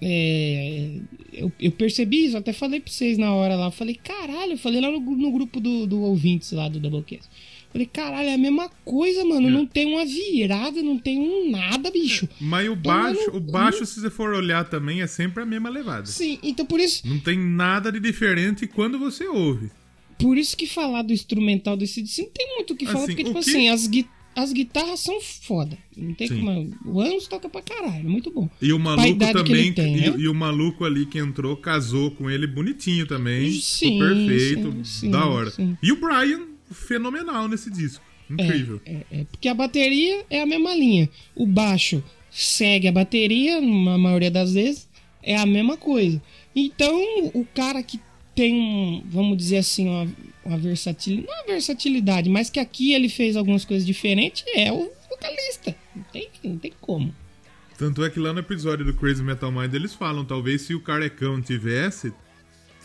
[0.01, 0.99] é,
[1.33, 3.71] eu, eu percebi isso, até falei pra vocês na hora lá.
[3.71, 7.29] Falei, caralho, eu falei lá no, no grupo do, do ouvintes lá do Doublecast.
[7.73, 9.25] Falei, caralho, é a mesma coisa, É.
[9.25, 9.51] mano.
[9.51, 12.29] Não tem uma virada, não tem um nada, bicho.
[12.41, 16.07] Mas o baixo, o baixo, se você for olhar também, é sempre a mesma levada.
[16.07, 19.71] Sim, então por isso, Não tem nada de diferente quando você ouve.
[20.19, 23.07] Por isso que falar do instrumental do ACDC não tem muito o que falar, Assim,
[23.09, 25.79] porque, tipo que- assim, as, gui- as guitarras são foda.
[25.97, 26.41] Não tem Sim.
[26.41, 26.77] como.
[26.87, 28.49] O Angus toca pra caralho, muito bom.
[28.61, 30.15] E o maluco também, tem, e, né?
[30.19, 33.53] e o maluco ali que entrou casou com ele bonitinho também.
[33.61, 35.51] Sim, perfeito, sim, da hora.
[35.51, 35.77] sim.
[35.83, 38.05] E o Brian, fenomenal nesse disco.
[38.31, 38.81] Incrível.
[38.87, 41.09] É, é, porque a bateria é a mesma linha.
[41.37, 44.89] O baixo segue a bateria, na maioria das vezes,
[45.23, 46.21] é a mesma coisa.
[46.57, 46.97] Então,
[47.35, 48.01] o cara que
[48.35, 50.09] tem, um, vamos dizer assim, uma,
[50.45, 54.91] uma versatilidade, não uma versatilidade, mas que aqui ele fez algumas coisas diferentes, é o
[55.09, 55.75] vocalista.
[55.95, 57.15] Não tem, não tem como.
[57.79, 60.81] Tanto é que lá no episódio do Crazy Metal Mind eles falam, talvez se o
[60.81, 62.13] Carecão tivesse.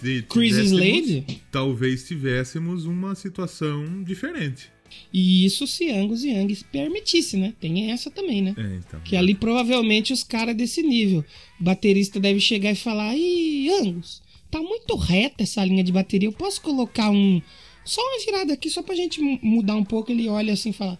[0.01, 1.41] tivéssemos- Slade?
[1.51, 4.69] Talvez tivéssemos uma situação diferente.
[5.13, 7.53] E isso se Angus e Young permitisse, né?
[7.59, 8.55] Tem essa também, né?
[8.57, 8.99] É, então.
[9.01, 11.23] Que ali provavelmente os caras desse nível.
[11.59, 16.27] O baterista deve chegar e falar: Ih, Angus, tá muito reta essa linha de bateria.
[16.27, 17.41] Eu posso colocar um.
[17.85, 20.11] Só uma virada aqui, só pra gente mu- mudar um pouco.
[20.11, 20.99] Ele olha assim e fala: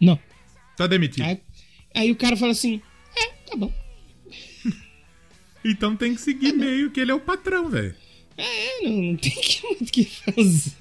[0.00, 0.18] Não.
[0.76, 1.22] Tá demitido.
[1.24, 1.40] Aí,
[1.94, 2.80] aí o cara fala assim:
[3.16, 3.72] É, tá bom.
[5.64, 7.94] Então tem que seguir meio que ele é o patrão, velho.
[8.36, 10.72] É, não, não tem que muito o que fazer.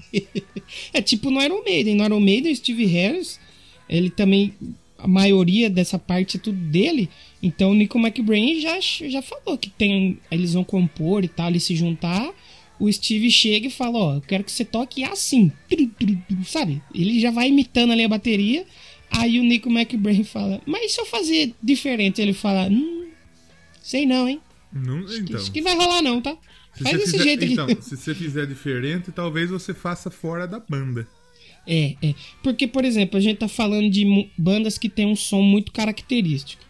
[0.93, 1.95] É tipo no Iron Maiden.
[1.95, 3.39] No Iron Maiden, o Steve Harris,
[3.87, 4.53] ele também.
[5.03, 7.09] A maioria dessa parte é tudo dele.
[7.41, 10.17] Então o Nico McBrain já, já falou que tem.
[10.31, 12.31] Eles vão compor e tal, eles se juntar.
[12.79, 15.51] O Steve chega e fala: Ó, eu quero que você toque assim.
[16.45, 16.81] Sabe?
[16.93, 18.65] Ele já vai imitando ali a bateria.
[19.11, 22.21] Aí o Nico McBrain fala: Mas e se eu fazer diferente?
[22.21, 23.07] Ele fala: Hum,
[23.81, 24.39] sei não, hein?
[24.71, 25.35] Não, Acho que- então.
[25.37, 26.35] Acho que vai rolar não, tá?
[26.75, 27.53] Se Faz desse fizer- jeito aqui.
[27.53, 31.07] Então, se você fizer diferente, talvez você faça fora da banda.
[31.65, 32.13] É, é.
[32.41, 36.63] Porque, por exemplo, a gente tá falando de bandas que tem um som muito característico.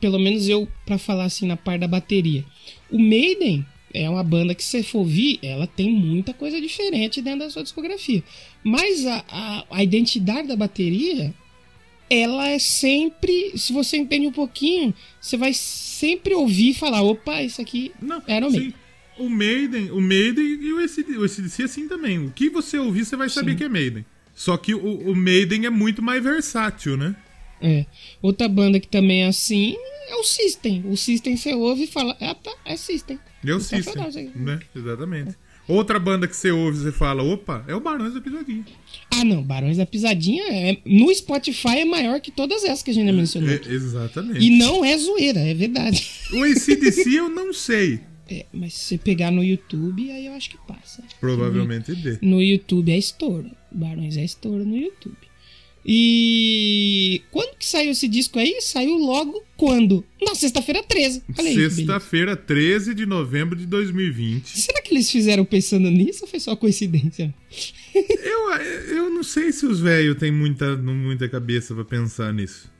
[0.00, 2.44] Pelo menos eu, pra falar assim, na parte da bateria.
[2.90, 7.20] O Maiden é uma banda que, se você for ouvir, ela tem muita coisa diferente
[7.20, 8.22] dentro da sua discografia.
[8.64, 11.34] Mas a, a, a identidade da bateria,
[12.08, 13.52] ela é sempre.
[13.56, 18.22] Se você entende um pouquinho, você vai sempre ouvir e falar: opa, isso aqui Não,
[18.26, 18.58] era o sim.
[18.58, 18.74] Maiden.
[19.18, 22.18] O Maiden, o Maiden e o ACDC assim também.
[22.18, 23.56] O que você ouvir, você vai saber Sim.
[23.58, 24.04] que é Maiden.
[24.40, 27.14] Só que o, o Maiden é muito mais versátil, né?
[27.60, 27.84] É.
[28.22, 29.76] Outra banda que também é assim
[30.08, 30.82] é o System.
[30.86, 33.18] O System você ouve e fala, ah, tá, é System.
[33.44, 34.30] Eu Tá System, aí.
[34.34, 34.58] né?
[34.74, 35.36] Exatamente.
[35.68, 38.64] Outra banda que você ouve e você fala, opa, é o Barões da Pisadinha.
[39.10, 42.94] Ah, não, Barões da Pisadinha é, no Spotify é maior que todas essas que a
[42.94, 43.50] gente mencionou.
[43.50, 44.40] É, exatamente.
[44.42, 46.10] E não é zoeira, é verdade.
[46.32, 48.00] O ACDC eu não sei.
[48.30, 51.02] É, mas se você pegar no YouTube, aí eu acho que passa.
[51.20, 52.16] Provavelmente dê.
[52.22, 53.50] No YouTube é estouro.
[53.72, 55.16] Barões é estouro no YouTube.
[55.84, 58.60] E quando que saiu esse disco aí?
[58.60, 60.04] Saiu logo quando?
[60.22, 61.22] Na sexta-feira 13.
[61.38, 61.74] Olha aí, que beleza.
[61.76, 64.46] Sexta-feira, 13 de novembro de 2020.
[64.60, 67.34] Será que eles fizeram pensando nisso ou foi só coincidência?
[67.92, 68.50] Eu,
[68.96, 72.70] eu não sei se os velhos têm muita, muita cabeça pra pensar nisso.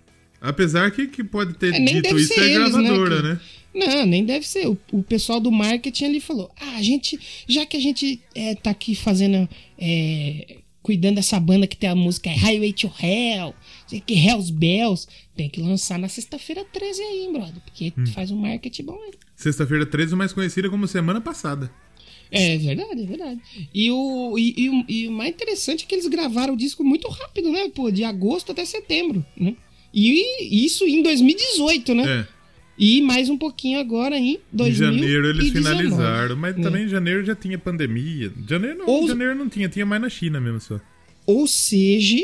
[0.41, 3.41] Apesar que, que pode ter É, dito isso é eles, né, gravadora, que- né?
[3.75, 4.67] Não, nem deve ser.
[4.69, 8.55] O, o pessoal do marketing ali falou: ah, a gente, já que a gente é,
[8.55, 13.55] tá aqui fazendo, é, cuidando dessa banda que tem a música Highway to Hell,
[13.87, 15.07] sei que Hells Bells,
[15.37, 18.07] tem que lançar na sexta-feira 13 aí, hein, brother, porque Hum.
[18.07, 19.13] faz um marketing bom aí.
[19.37, 21.71] Sexta-feira 13, mais conhecida como semana passada.
[22.33, 23.41] É verdade, é verdade.
[23.75, 26.85] E o, e, e o- e o mais interessante é que eles gravaram o disco
[26.85, 27.69] muito rápido, né?
[27.75, 29.57] Pô, de agosto até setembro, né?
[29.93, 32.21] E isso em 2018, né?
[32.21, 32.40] É.
[32.83, 34.99] E mais um pouquinho agora em Em 2019.
[35.01, 36.63] janeiro eles finalizaram, mas né?
[36.63, 38.33] também em janeiro já tinha pandemia.
[38.49, 40.81] Janeiro não, Ou- janeiro não tinha, tinha mais na China mesmo só.
[41.27, 42.17] Ou seja,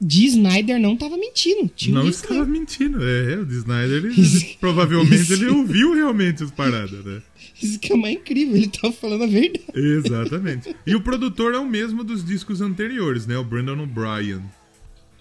[0.00, 0.24] D.
[0.24, 1.70] Snyder não tava mentindo.
[1.88, 2.98] Não estava mentindo.
[3.04, 4.14] É, o de Snyder, ele,
[4.58, 7.20] provavelmente ele ouviu realmente as paradas, né?
[7.62, 9.64] Isso que é mais incrível, ele tava falando a verdade.
[9.74, 10.74] Exatamente.
[10.86, 13.36] E o produtor é o mesmo dos discos anteriores, né?
[13.36, 14.40] O Brandon O'Brien.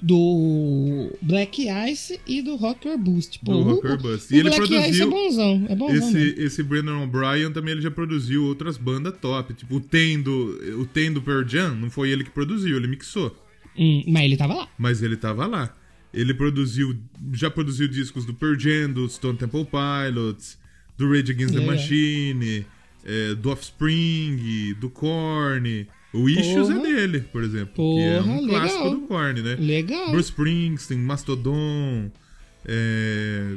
[0.02, 3.40] Do Black Ice e do Rocker Boost.
[3.40, 4.34] Pô, Do Rocker o- Boost.
[4.34, 5.66] E ele Black Ice é produziu bonzão.
[5.70, 5.96] É bonzão.
[5.96, 6.42] Esse, mesmo.
[6.42, 9.54] esse Brandon O'Brien também ele já produziu outras bandas top.
[9.54, 12.88] Tipo, o Tem do, o Tem do Pearl Jam não foi ele que produziu, ele
[12.88, 13.36] mixou.
[13.78, 14.70] Hum, mas ele tava lá.
[14.78, 15.76] Mas ele tava lá.
[16.14, 16.96] Ele produziu,
[17.34, 20.58] já produziu discos do Pearl Jam, do Stone Temple Pilots,
[20.98, 21.66] do Rage Against the É.
[21.66, 22.66] Machine,
[23.04, 25.88] é, do Offspring, do Korn.
[26.18, 26.80] O Issues é Porra.
[26.80, 27.96] dele, por exemplo.
[27.96, 28.96] que é Porra, um clássico legal.
[29.00, 29.56] do Korn, né?
[29.60, 30.12] Legal.
[30.12, 32.10] Bruce Springsteen, Mastodon,
[32.66, 33.56] é...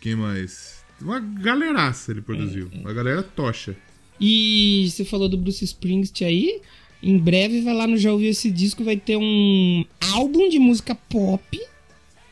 [0.00, 0.82] quem mais?
[1.00, 2.70] Uma galeraça ele produziu.
[2.72, 3.76] É, Uma galera tocha.
[4.20, 6.60] E você falou do Bruce Springsteen aí.
[7.02, 10.94] Em breve vai lá no Já Ouviu Esse Disco, vai ter um álbum de música
[10.94, 11.60] pop.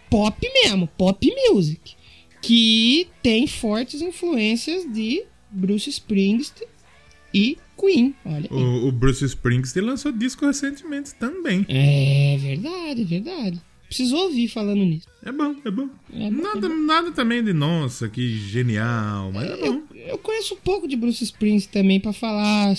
[0.08, 1.94] Pop mesmo, pop music.
[2.40, 6.68] Que tem fortes influências de Bruce Springsteen
[7.32, 8.14] e Queen.
[8.24, 8.56] Olha aí.
[8.56, 11.64] O, o Bruce Springsteen lançou disco recentemente também.
[11.68, 13.60] É verdade, é verdade.
[13.86, 15.08] Preciso ouvir falando nisso.
[15.24, 15.88] É bom, é bom.
[16.14, 19.82] É bom, nada, nada também de nossa, que genial, mas é bom.
[19.92, 22.72] Eu, eu conheço um pouco de Bruce Springsteen também pra falar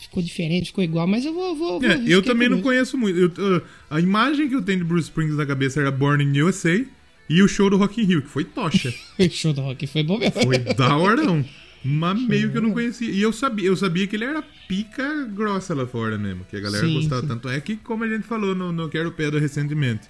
[0.00, 1.54] ficou diferente, ficou igual, mas eu vou.
[1.54, 3.40] vou, vou É, eu fiquei também não conheço muito.
[3.40, 6.84] Eu- a imagem que eu tenho de Bruce Springsteen na cabeça era Born in USA
[7.28, 8.92] e o show do Rock in Rio, que foi tocha.
[9.18, 10.42] O show do rock foi bom mesmo.
[10.42, 11.22] Foi da hora,
[11.84, 13.10] Mas meio que eu não conhecia.
[13.10, 16.44] E eu sabia, eu sabia que ele era pica grossa lá fora mesmo.
[16.48, 17.28] Que a galera Sim, gostava sim.
[17.28, 17.48] tanto.
[17.48, 20.08] É que, como a gente falou no, no Quero Pedra recentemente,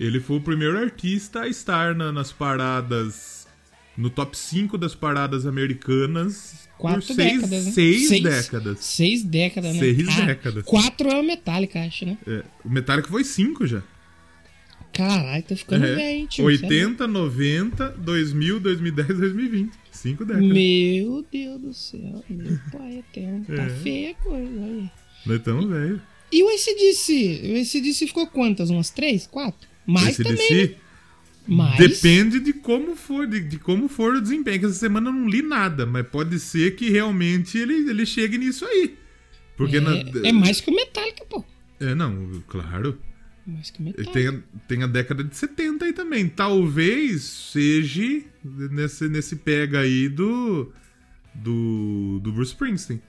[0.00, 3.46] ele foi o primeiro artista a estar na- nas paradas.
[3.96, 7.72] No top 5 das paradas americanas Quatro por seis, décadas, né?
[7.72, 8.22] seis, Seis.
[8.22, 8.78] décadas.
[8.80, 9.80] Seis décadas, né?
[9.80, 10.64] Seis Ah, décadas.
[10.64, 12.16] Quatro é o Metallica, acho, né?
[12.26, 13.82] É, o Metallica foi 5 já.
[14.92, 15.94] Caralho, tô ficando É.
[15.94, 16.42] velho, tio.
[16.42, 19.72] é 80, 90, 2000, 2010, 2020.
[19.98, 20.48] 5 décadas.
[20.48, 23.44] Meu Deus do céu, meu pai eterno.
[23.44, 23.70] Tá É.
[23.70, 24.90] feia a coisa, aí.
[25.26, 26.00] Nós estamos velho.
[26.30, 27.52] E o ACDC?
[27.54, 28.70] O ACDC ficou quantas?
[28.70, 29.26] Umas três?
[29.26, 29.68] Quatro?
[29.86, 30.74] Mais Esse também, né?
[31.46, 31.78] Mais?
[31.78, 34.66] Depende de como for, de, de como for o desempenho.
[34.66, 38.66] Essa semana eu não li nada, mas pode ser que realmente ele, ele chegue nisso
[38.66, 38.94] aí.
[39.56, 41.42] Porque é, na, é mais que o Metallica, pô.
[41.80, 43.00] É, não, claro.
[43.48, 43.82] Mais que.
[44.12, 44.34] Tem a,
[44.68, 46.28] tem a década de 70 aí também.
[46.28, 50.70] Talvez seja nesse, nesse pega aí do,
[51.34, 53.00] do, do Bruce Springsteen.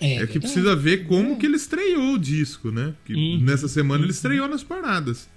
[0.00, 0.40] É, que verdade.
[0.40, 2.94] precisa ver como que ele estreou o disco, né?
[3.04, 5.28] Que Uhum, nessa semana ele estreou nas paradas,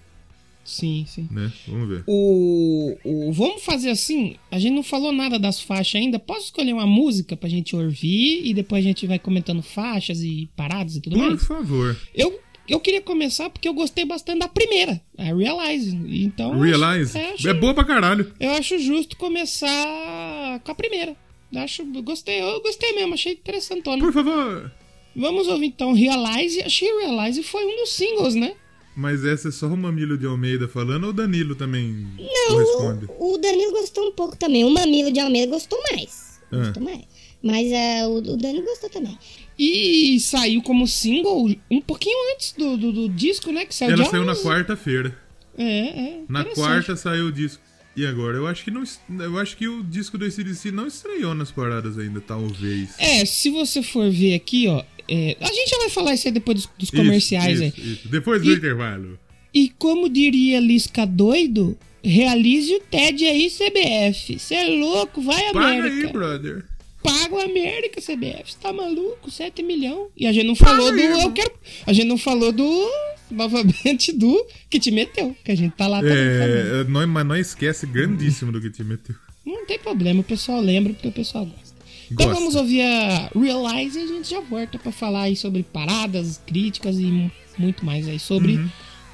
[0.64, 1.28] Sim, sim.
[1.30, 1.52] né?
[1.68, 2.04] Vamos ver.
[2.08, 4.38] O, o- vamos fazer assim.
[4.50, 6.18] A gente não falou nada das faixas ainda.
[6.18, 10.48] Posso escolher uma música pra gente ouvir e depois a gente vai comentando faixas e
[10.56, 11.44] paradas e tudo Por mais?
[11.44, 11.98] favor.
[12.16, 15.96] Eu, eu queria começar porque eu gostei bastante da primeira, a Realize.
[16.24, 17.18] Então, Realize.
[17.18, 18.32] É, acho- É boa pra caralho.
[18.40, 21.16] eu acho justo começar com a primeira.
[21.56, 24.00] Acho, eu gostei, eu gostei mesmo, achei interessantona.
[24.04, 24.72] Por favor.
[25.16, 26.62] Vamos ouvir então Realize.
[26.64, 28.56] Achei Realize foi um dos singles, né?
[28.96, 33.06] Mas essa é só o Mamilo de Almeida falando ou o Danilo também Não, corresponde?
[33.20, 34.64] o, o Danilo gostou um pouco também.
[34.64, 36.40] O Mamilo de Almeida gostou mais.
[36.52, 36.58] Ah.
[36.58, 37.02] Gostou mais.
[37.44, 39.18] Mas é, o, o Danilo gostou também.
[39.58, 43.66] E saiu como single um pouquinho antes do, do, do disco, né?
[43.66, 44.44] Que saiu Ela saiu na 11.
[44.44, 45.18] quarta-feira.
[45.58, 46.20] É, é.
[46.28, 47.62] Na quarta saiu o disco.
[47.96, 48.38] E agora?
[48.38, 48.84] Eu acho que não.
[49.24, 52.96] Eu acho que o disco do ACDC não estreou nas paradas ainda, talvez.
[52.98, 54.84] É, se você for ver aqui, ó.
[55.08, 57.70] é, a gente já vai falar isso aí depois dos, dos comerciais Isso, aí.
[57.70, 58.08] isso, isso.
[58.10, 59.20] Depois do E- intervalo.
[59.54, 64.40] E como diria Lisca doido, realize o TED aí, CBF.
[64.40, 66.08] Você é louco, vai Paga América.
[66.08, 66.66] aí, brother.
[67.04, 68.52] Paga o América, CBF.
[68.54, 69.30] Você tá maluco?
[69.30, 70.08] 7 milhões.
[70.18, 71.00] E a gente não falou do.
[71.00, 71.52] eu quero.
[71.86, 72.90] A gente não falou do.
[73.32, 75.36] Novamente do que te meteu.
[75.44, 77.02] Que a gente tá lá também falando.
[77.02, 79.16] É, mas não esquece grandíssimo do que te meteu.
[79.46, 81.74] Não tem problema, o pessoal lembra porque o pessoal gosta.
[82.12, 82.40] Então Gosta.
[82.40, 86.98] vamos ouvir a Realize e a gente já volta pra falar aí sobre paradas, críticas
[87.00, 88.60] e mu- muito mais aí sobre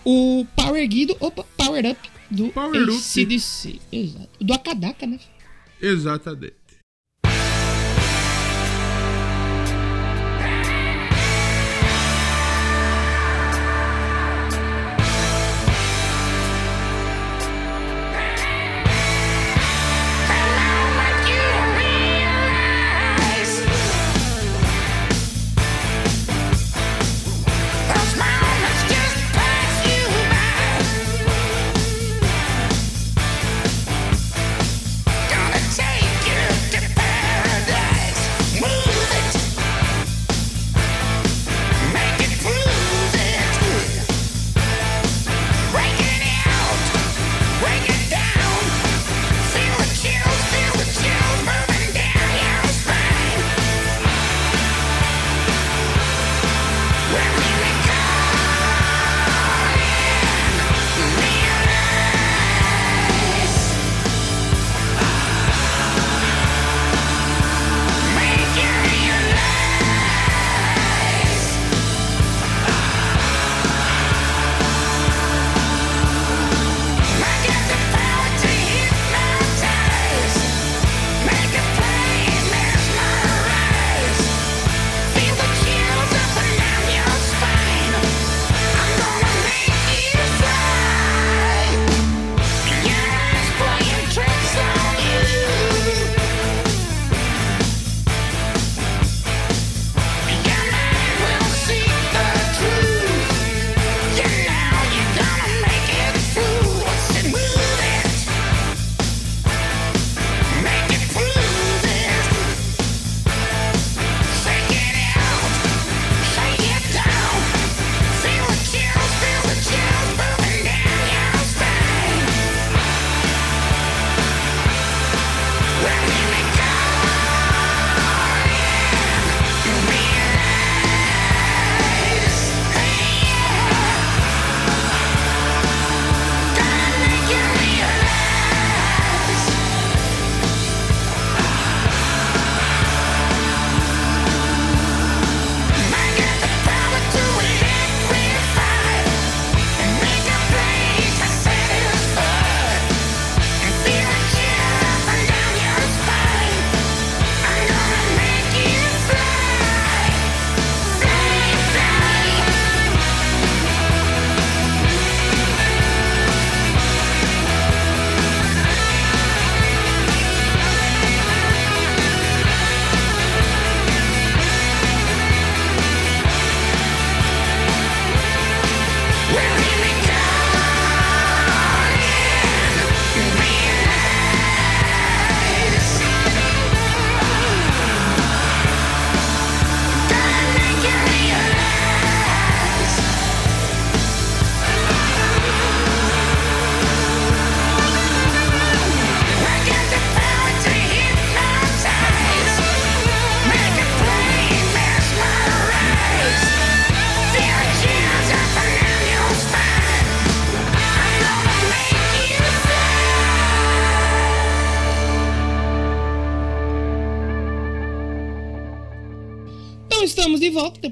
[0.04, 2.50] o Power Guido, opa, Power Up do Uhum.
[2.52, 2.92] Power Up.
[2.92, 3.80] ACDC.
[3.92, 4.30] Exato.
[4.42, 5.20] Do Akadaka, né?
[5.82, 6.54] Exatamente.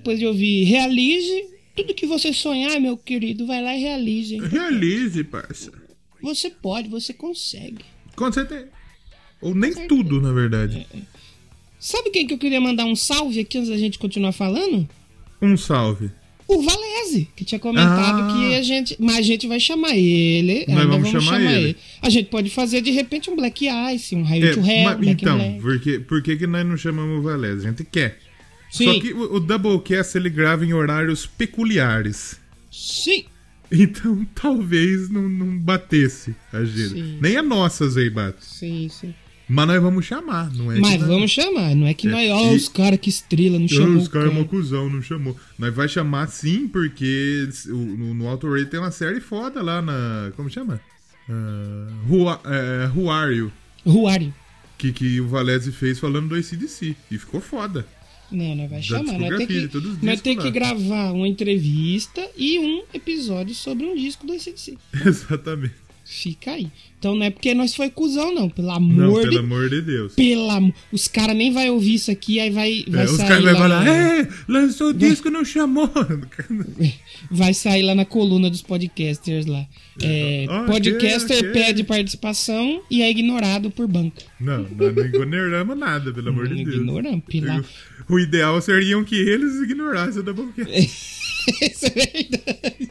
[0.08, 1.45] Depois de ouvir Realize.
[1.76, 4.34] Tudo que você sonhar, meu querido, vai lá e realize.
[4.34, 4.41] hein?
[4.49, 5.72] Realize, parça.
[6.24, 7.84] Você pode, você consegue.
[8.16, 8.68] Com certeza.
[9.41, 10.88] Ou nem tudo, na verdade.
[11.80, 14.89] Sabe quem que eu queria mandar um salve aqui antes da gente continuar falando?
[15.39, 16.10] Um salve.
[16.47, 18.34] O Valese, que tinha comentado Ah.
[18.34, 18.95] que a gente.
[18.97, 20.66] Mas a gente vai chamar ele.
[20.68, 21.76] Nós ainda vamos chamar ele.
[22.01, 25.38] A gente pode fazer de repente um Black Ice, um Raio É, to Hell, então,
[25.38, 25.62] Black.
[25.62, 27.68] por que, por que, que nós não chamamos o Valese?
[27.68, 28.18] A gente quer.
[28.70, 28.86] Sim.
[28.93, 32.39] Só que o, o Doublecast ele grava em horários peculiares.
[32.72, 33.26] Sim.
[33.72, 36.89] Então talvez não, não batesse a gira.
[36.89, 37.18] Sim.
[37.22, 38.43] Nem a nossa aí bate.
[38.45, 39.13] Sim, sim.
[39.49, 40.78] Mas nós vamos chamar, não é?
[40.80, 43.57] Mas nós- vamos chamar, não é que É, nós, ó, e- os caras que estrela,
[43.57, 44.41] não Ah, chamou os caras é cara.
[44.41, 45.38] uma cuzão, não chamou.
[45.57, 50.32] Nós vai chamar sim, porque no, no Auto Raid tem uma série foda lá na.
[50.36, 50.82] Como chama?
[51.30, 53.51] Uh, who, Are- é, Who Are You?
[53.86, 54.34] Ruário.
[54.78, 56.95] Que, que o Valese fez falando do ACDC.
[57.09, 57.86] E ficou foda.
[58.32, 59.18] Não, nós vai chamar.
[59.18, 63.96] Nós tem discografia, que, nós tem que gravar uma entrevista e um episódio sobre um
[63.96, 64.78] disco do ACDC.
[65.06, 65.87] Exatamente.
[66.10, 66.68] Fica aí.
[66.97, 68.49] Então não é porque nós foi cuzão, não.
[68.49, 70.14] Pelo Não, amor pelo de amor de Deus.
[70.16, 70.74] Pelo amor.
[70.91, 73.55] Os caras nem vai ouvir isso aqui, aí vai, vai É, os sair caras vão
[73.55, 73.91] falar, na-
[74.22, 75.89] é, lançou o disco, não chamou.
[77.30, 79.66] Vai sair lá na coluna dos podcasters lá.
[80.01, 81.51] É, Ok, podcaster ok.
[81.51, 84.24] pede participação e é ignorado por banca.
[84.39, 86.76] Não, nós não ignoramos nada, pelo amor de Deus.
[86.78, 87.64] Ignoramos, pela...
[88.10, 90.72] O ideal seria que eles ignorassem o Doublecast.
[91.62, 92.89] Isso é verdade.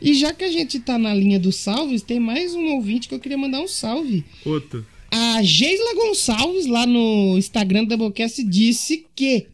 [0.00, 3.14] E já que a gente tá na linha dos salves, tem mais um ouvinte que
[3.14, 4.24] eu queria mandar um salve.
[4.44, 4.84] Outro.
[5.10, 9.46] A Geisla Gonçalves, lá no Instagram do Doublecast, disse que.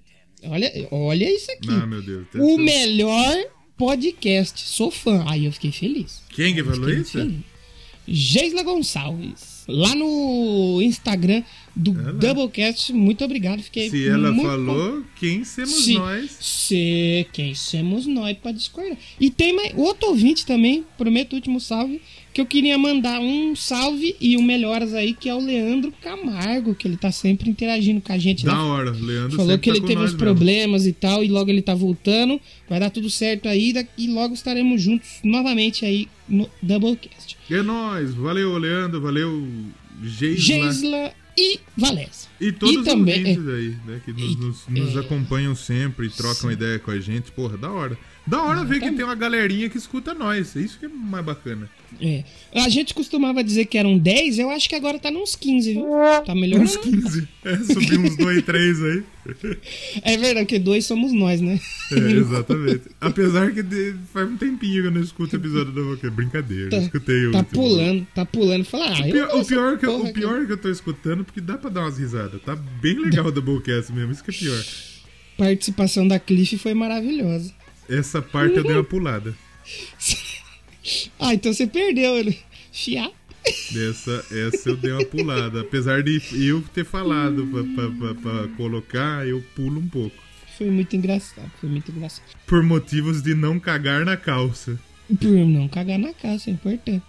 [0.45, 1.69] Olha, olha isso aqui.
[1.71, 2.27] Ah, meu Deus.
[2.35, 3.37] o melhor
[3.77, 4.61] podcast.
[4.61, 5.25] Sou fã.
[5.29, 6.23] Aí eu fiquei feliz.
[6.31, 7.13] Quem que falou isso?
[7.13, 7.41] feliz.
[8.09, 9.65] Geisla Gonçalves.
[9.69, 11.43] Lá no Instagram
[11.75, 12.13] do Ela.
[12.13, 12.93] Doublecast.
[12.93, 13.63] Muito obrigado.
[13.63, 16.31] Fiquei Se ela falou, quem somos Se- nós?
[16.41, 18.97] Se quem somos nós pra discordar.
[19.19, 22.01] E tem mais outro ouvinte também, prometo o último salve,
[22.33, 26.75] que eu queria mandar um salve e um melhoras aí, que é o Leandro Camargo,
[26.77, 28.65] que ele tá sempre interagindo com a gente Da lá.
[28.67, 30.19] hora, Leandro Falou que tá ele com teve uns mesmo.
[30.19, 32.41] problemas e tal, e logo ele tá voltando.
[32.69, 37.37] Vai dar tudo certo aí, e logo estaremos juntos novamente aí no Doublecast.
[37.51, 39.45] É nóis, valeu, Leandro, valeu,
[40.03, 40.39] Geisla.
[40.41, 42.29] Geisla e Valécia.
[42.41, 46.11] E todos e os também- ouvintes aí, né, que nos, nos- nos acompanham sempre e
[46.11, 47.31] trocam ideia com a gente.
[47.33, 47.97] Porra, da hora.
[48.31, 50.55] Da hora ver que tem uma galerinha que escuta nós.
[50.55, 51.69] Isso que é mais bacana.
[52.01, 52.23] É.
[52.55, 55.85] A gente costumava dizer que eram 10, eu acho que agora tá nos 15, viu?
[56.25, 56.71] Tá melhorando.
[56.71, 57.29] Uns 15.
[57.45, 59.03] É, subiu uns 2, 3 aí.
[60.03, 61.59] É verdade, que dois somos nós, né?
[61.93, 62.83] É, exatamente.
[63.01, 63.63] Apesar que
[64.13, 66.09] faz um tempinho que eu não escuto episódio da Boca.
[66.11, 67.63] Brincadeira, eu escutei o Tá último.
[67.63, 68.65] pulando, tá pulando.
[68.65, 70.13] Fala, ah, O pior, o, pior que, eu- o aqui.
[70.13, 72.41] pior que eu tô escutando, porque dá pra dar umas risadas.
[72.43, 74.65] Tá bem legal o Doublecast mesmo, isso que é pior.
[75.37, 77.53] Participação da Cliff foi maravilhosa.
[77.91, 79.35] Essa parte eu dei uma pulada.
[81.19, 82.35] Ah, então você perdeu, né?
[82.73, 83.11] Fiar.
[83.45, 85.61] Essa, essa eu dei uma pulada.
[85.61, 87.47] Apesar de eu ter falado
[88.23, 90.17] pra colocar, eu pulo um pouco.
[90.57, 92.25] Foi muito engraçado, foi muito engraçado.
[92.47, 94.81] Por motivos de não cagar na calça.
[95.07, 97.03] Por não cagar na casa, é importante.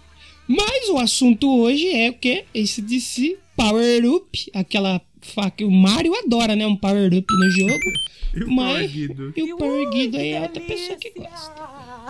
[0.46, 2.44] Mas o assunto hoje é o quê?
[2.54, 5.64] Esse DC Power Up, aquela faca.
[5.64, 6.66] O Mario adora, né?
[6.66, 7.72] Um Power Up no jogo.
[8.34, 11.52] E o Mas Power e o Power Guido aí é outra pessoa que gosta.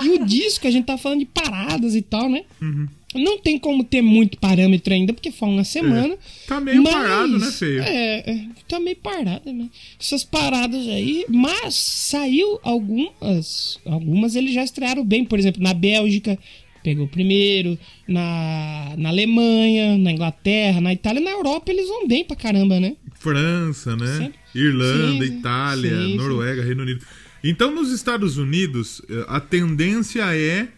[0.02, 2.44] E o disco, a gente tá falando de paradas e tal, né?
[2.60, 2.86] Uhum.
[3.14, 6.16] Não tem como ter muito parâmetro ainda, porque foi uma semana.
[6.46, 7.82] Tá meio mas, parado, né, feio?
[7.82, 9.68] É, é, tá meio parado, né?
[10.00, 11.26] Essas paradas aí.
[11.28, 13.78] Mas saiu algumas.
[13.84, 15.24] Algumas eles já estrearam bem.
[15.24, 16.38] Por exemplo, na Bélgica,
[16.82, 17.78] pegou primeiro.
[18.08, 21.20] Na, na Alemanha, na Inglaterra, na Itália.
[21.20, 22.96] Na Europa eles vão bem pra caramba, né?
[23.18, 24.06] França, né?
[24.18, 24.38] Sempre.
[24.54, 26.16] Irlanda, Sim, Itália, sim, sim.
[26.16, 27.04] Noruega, Reino Unido.
[27.42, 30.68] Então, nos Estados Unidos, eh, a tendência é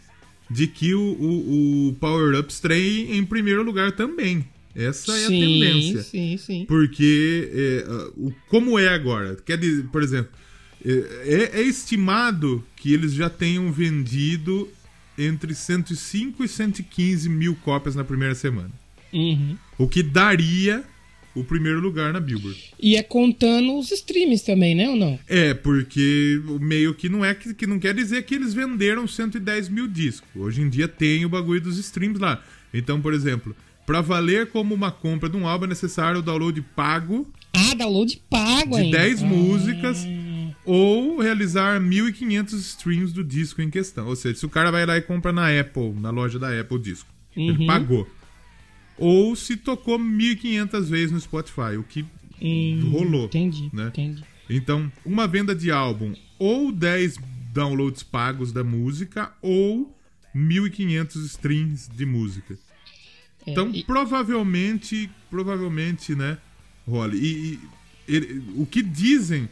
[0.50, 4.44] de que o, o, o Power Up estreie em primeiro lugar também.
[4.76, 6.02] Essa é a sim, tendência.
[6.02, 6.64] sim, sim.
[6.66, 7.84] Porque, é,
[8.16, 9.36] o, como é agora?
[9.44, 10.30] Quer dizer, por exemplo,
[10.84, 14.68] é, é- é estimado que eles já tenham vendido
[15.18, 18.70] entre 105 e 115 mil cópias na primeira semana.
[19.12, 19.56] Uhum.
[19.78, 20.84] O que daria
[21.34, 22.72] o primeiro lugar na Billboard.
[22.80, 24.88] E é contando os streams também, né?
[24.88, 25.18] Ou não?
[25.26, 29.06] É, porque o meio que não é que, que não quer dizer que eles venderam
[29.06, 30.28] 110 mil discos.
[30.36, 32.40] Hoje em dia tem o bagulho dos streams lá.
[32.72, 33.54] Então, por exemplo,
[33.84, 38.20] para valer como uma compra de um álbum é necessário o download pago Ah, download
[38.30, 38.98] pago de ainda.
[38.98, 39.26] 10 Ah.
[39.26, 40.06] músicas
[40.64, 44.06] ou realizar 1.500 streams do disco em questão.
[44.06, 46.76] Ou seja, se o cara vai lá e compra na Apple, na loja da Apple
[46.76, 47.66] o disco, ele Uhum.
[47.66, 48.08] pagou.
[48.96, 52.04] Ou se tocou 1.500 vezes no Spotify, o que
[52.40, 53.26] Hum, rolou.
[53.26, 53.88] Entendi, né?
[53.88, 54.24] entendi.
[54.50, 57.16] Então, uma venda de álbum ou 10
[57.52, 59.96] downloads pagos da música ou
[60.34, 62.58] 1.500 streams de música.
[63.46, 66.38] É, Então, e- provavelmente, provavelmente, né,
[66.86, 67.60] Rolly, e, e
[68.08, 69.48] ele- o que dizem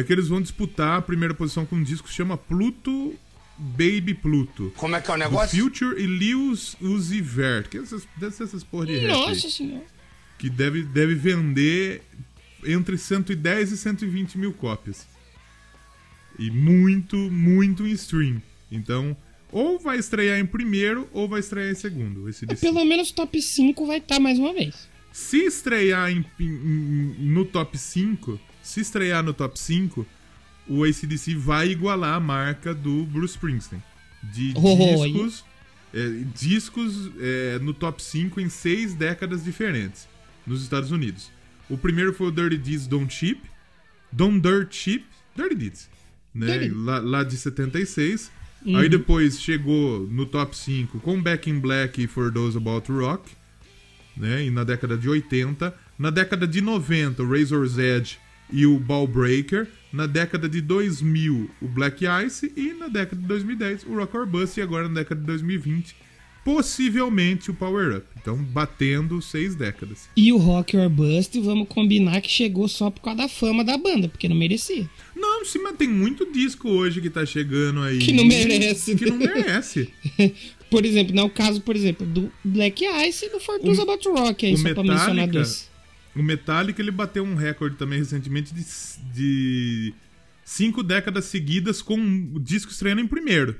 [0.00, 3.14] é que eles vão disputar a primeira posição com um disco que chama Pluto
[3.58, 4.72] Baby Pluto.
[4.76, 5.58] Como é que é o Do negócio?
[5.62, 9.48] Future e Lewis Uzi Vert, que é essas, dessas essas porra de rap aí, Nossa
[9.50, 9.84] senhora.
[10.38, 12.02] que deve, deve vender
[12.64, 15.06] entre 110 e 120 mil cópias.
[16.38, 18.42] E muito, muito em stream.
[18.70, 19.16] Então,
[19.50, 22.28] ou vai estrear em primeiro ou vai estrear em segundo.
[22.28, 22.60] Esse DC.
[22.60, 24.88] Pelo menos top 5 vai estar mais uma vez.
[25.12, 30.06] Se estrear em- em- no top 5, se estrear no top 5,
[30.68, 33.82] o ACDC vai igualar a marca do Bruce Springsteen.
[34.22, 35.12] De Oh, aí.
[35.12, 35.44] discos,
[35.94, 40.08] é, discos é, no top 5 em seis décadas diferentes
[40.46, 41.30] nos Estados Unidos.
[41.70, 43.40] O primeiro foi o Dirty Deeds Don't Cheap,
[44.10, 45.04] Don't Dirt Cheap,
[45.36, 45.88] Dirty Deeds,
[46.34, 46.58] né?
[46.58, 46.74] Dirty.
[46.74, 48.30] Lá, lá de 76.
[48.74, 52.98] Aí depois chegou no top 5 com Back in Black e For Those About to
[52.98, 53.30] Rock
[54.16, 54.44] né?
[54.44, 55.74] E na década de 80.
[55.98, 58.18] Na década de 90, o Razor's Edge
[58.52, 59.66] e o Ball Breaker.
[59.92, 62.52] Na década de 2000, o Black Ice.
[62.56, 64.58] E na década de 2010, o Rock or Bust.
[64.58, 65.94] E agora na década de 2020,
[66.44, 68.06] possivelmente o Power Up.
[68.20, 70.08] Então, batendo seis décadas.
[70.16, 73.76] E o Rock or Bust, vamos combinar que chegou só por causa da fama da
[73.76, 74.88] banda, porque não merecia.
[75.14, 77.98] Não, sim, mas tem muito disco hoje que tá chegando aí.
[77.98, 79.26] Que não merece, Que não né?
[79.34, 79.90] merece.
[80.70, 84.12] Por exemplo, não é o caso, por exemplo, do Black Ice e do About to
[84.12, 85.70] Rock, aí, o só pra mencionar Metallica- dois.
[86.16, 88.64] O Metallica ele bateu um recorde também recentemente de,
[89.14, 89.94] de
[90.44, 91.96] cinco décadas seguidas com
[92.34, 93.56] o disco estreando em primeiro.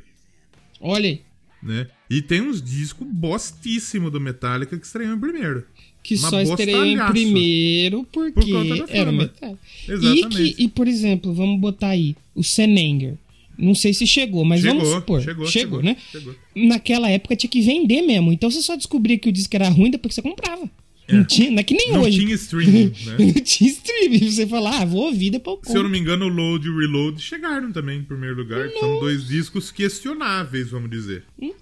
[0.80, 1.22] Olha aí,
[1.62, 1.86] né?
[2.08, 5.66] E tem uns discos bostíssimos do Metallica que estreiam em primeiro.
[6.02, 9.12] que Uma só estreou em primeiro Por porque da era.
[9.12, 9.58] Metallica.
[9.88, 10.54] E, Exatamente.
[10.54, 13.14] que, e, por exemplo, vamos botar aí o Senenger.
[13.58, 15.22] Não sei se chegou, mas Chegou, vamos supor.
[15.22, 15.96] chegou, Chegou, chegou, né?
[16.12, 16.34] chegou.
[16.54, 18.30] Naquela época tinha que vender mesmo.
[18.32, 20.70] Então você só descobria que o disco era ruim depois que você comprava.
[21.08, 22.18] Não, tinha, não é que nem Não hoje.
[22.18, 23.16] tinha streaming, né?
[23.34, 24.30] não tinha streaming.
[24.30, 26.70] Você falar, ah, vou ouvir depois eu Se eu não me engano, o Load e
[26.70, 28.68] o Reload chegaram também em primeiro lugar.
[28.70, 31.24] São dois discos questionáveis, vamos dizer.
[31.38, 31.52] Né?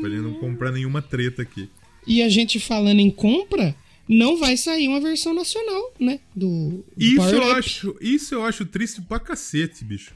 [0.00, 1.68] Pra ele não comprar nenhuma treta aqui.
[2.06, 3.74] E a gente falando em compra,
[4.08, 6.20] não vai sair uma versão nacional, né?
[6.34, 7.58] Do, do Isso Power eu, Up.
[7.58, 10.12] acho, isso eu acho triste pra cacete, bicho.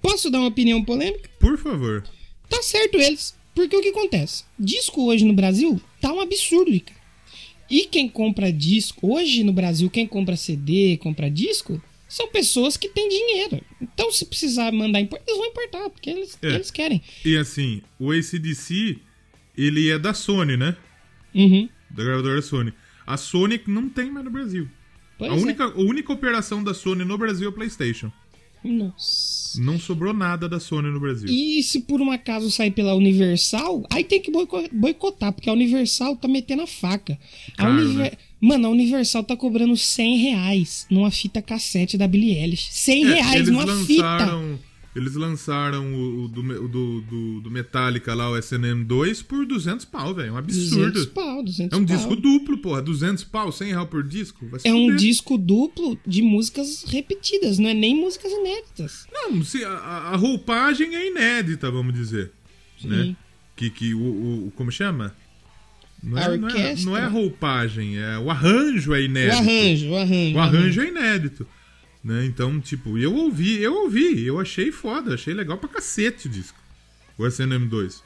[0.00, 1.28] Posso dar uma opinião polêmica?
[1.40, 2.04] Por favor.
[2.48, 3.34] Tá certo eles.
[3.54, 4.44] Porque o que acontece?
[4.58, 6.97] Disco hoje no Brasil tá um absurdo, cara.
[7.70, 12.88] E quem compra disco, hoje no Brasil, quem compra CD, compra disco, são pessoas que
[12.88, 13.62] têm dinheiro.
[13.80, 16.54] Então, se precisar mandar importar, eles vão importar, porque eles, É.
[16.54, 17.02] eles querem.
[17.24, 18.98] E assim, o ACDC,
[19.56, 20.74] ele é da Sony, né?
[21.34, 21.68] Uhum.
[21.90, 22.72] Da gravadora Sony.
[23.06, 24.68] A Sony não tem mais no Brasil.
[25.18, 25.38] Pois a, é.
[25.38, 28.10] única, a única operação da Sony no Brasil é o PlayStation.
[28.64, 29.60] Nossa.
[29.60, 31.28] Não sobrou nada da Sony no Brasil.
[31.28, 35.52] E se por um acaso sair pela Universal, aí tem que boico- boicotar, porque a
[35.52, 37.18] Universal tá metendo a faca.
[37.54, 38.18] A Caro, Univer- né?
[38.40, 42.68] Mano, a Universal tá cobrando 100 reais numa fita cassete da Billie Eilish.
[42.70, 44.38] 100 É, reais eles numa fita.
[44.98, 49.84] Eles lançaram o, o do, o do, do, do Metallica lá, o SNM2, por 200
[49.86, 50.28] pau, velho.
[50.36, 51.06] É um 200 absurdo.
[51.12, 51.96] pau, 200 É um pau.
[51.96, 52.82] disco duplo, porra.
[52.82, 54.44] 200 pau, 100 real por disco.
[54.64, 59.06] É um disco duplo de músicas repetidas, não é nem músicas inéditas.
[59.12, 62.32] Não, se a, a- roupagem é inédita, vamos dizer.
[62.84, 63.16] Né?
[63.56, 65.14] Que, que o, o- Como chama?
[66.02, 69.36] Não é, não, é, não é a roupagem, é o arranjo é O inédito.
[69.36, 70.36] arranjo, o arranjo.
[70.36, 71.46] O arranjo é inédito.
[72.02, 72.24] Né?
[72.24, 76.58] Então, tipo, eu ouvi, eu ouvi, eu achei foda, achei legal pra cacete o disco.
[77.16, 78.02] O SNM2.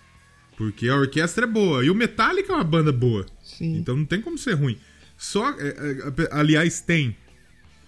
[0.56, 1.84] Porque a orquestra é boa.
[1.84, 3.26] E o Metallica é uma banda boa.
[3.42, 3.76] Sim.
[3.76, 4.78] Então não tem como ser ruim.
[5.18, 5.50] Só.
[5.50, 7.16] é, é, aliás, tem.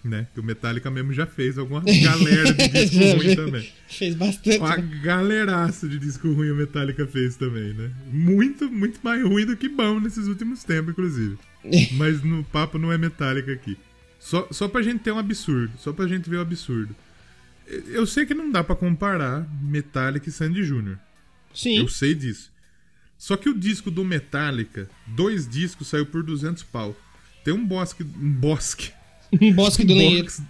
[0.05, 0.27] Né?
[0.35, 3.73] Que o Metallica mesmo já fez alguma galera de disco ruim também.
[3.89, 4.59] Fez bastante.
[4.59, 7.91] Uma galeraça de disco ruim o Metallica fez também, né?
[8.13, 11.39] Muito, muito mais ruim do que bom nesses últimos tempos, inclusive.
[11.97, 13.79] Mas no papo não é Metallica aqui.
[14.25, 15.71] Só, só pra gente ter um absurdo.
[15.79, 16.97] Só pra gente ver o absurdo.
[17.89, 20.97] Eu sei que não dá pra comparar Metallica e Sandy Jr.
[21.53, 21.77] Sim.
[21.77, 22.51] Eu sei disso.
[23.19, 26.97] Só que o disco do Metallica, dois discos, saiu por 200 pau.
[27.45, 28.03] Tem um bosque.
[28.03, 28.93] Um bosque.
[29.41, 30.23] Um bosque do lenheiro.
[30.27, 30.43] box,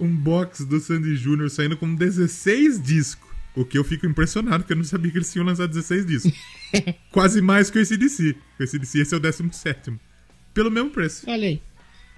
[0.00, 1.50] um box do Sandy Jr.
[1.50, 3.28] saindo com 16 discos.
[3.54, 6.32] O que eu fico impressionado, porque eu não sabia que eles tinham lançado 16 discos.
[7.12, 8.34] Quase mais que o ACDC.
[8.58, 9.92] O ACDC esse é o 17.
[10.54, 11.28] Pelo mesmo preço.
[11.28, 11.60] Olha aí.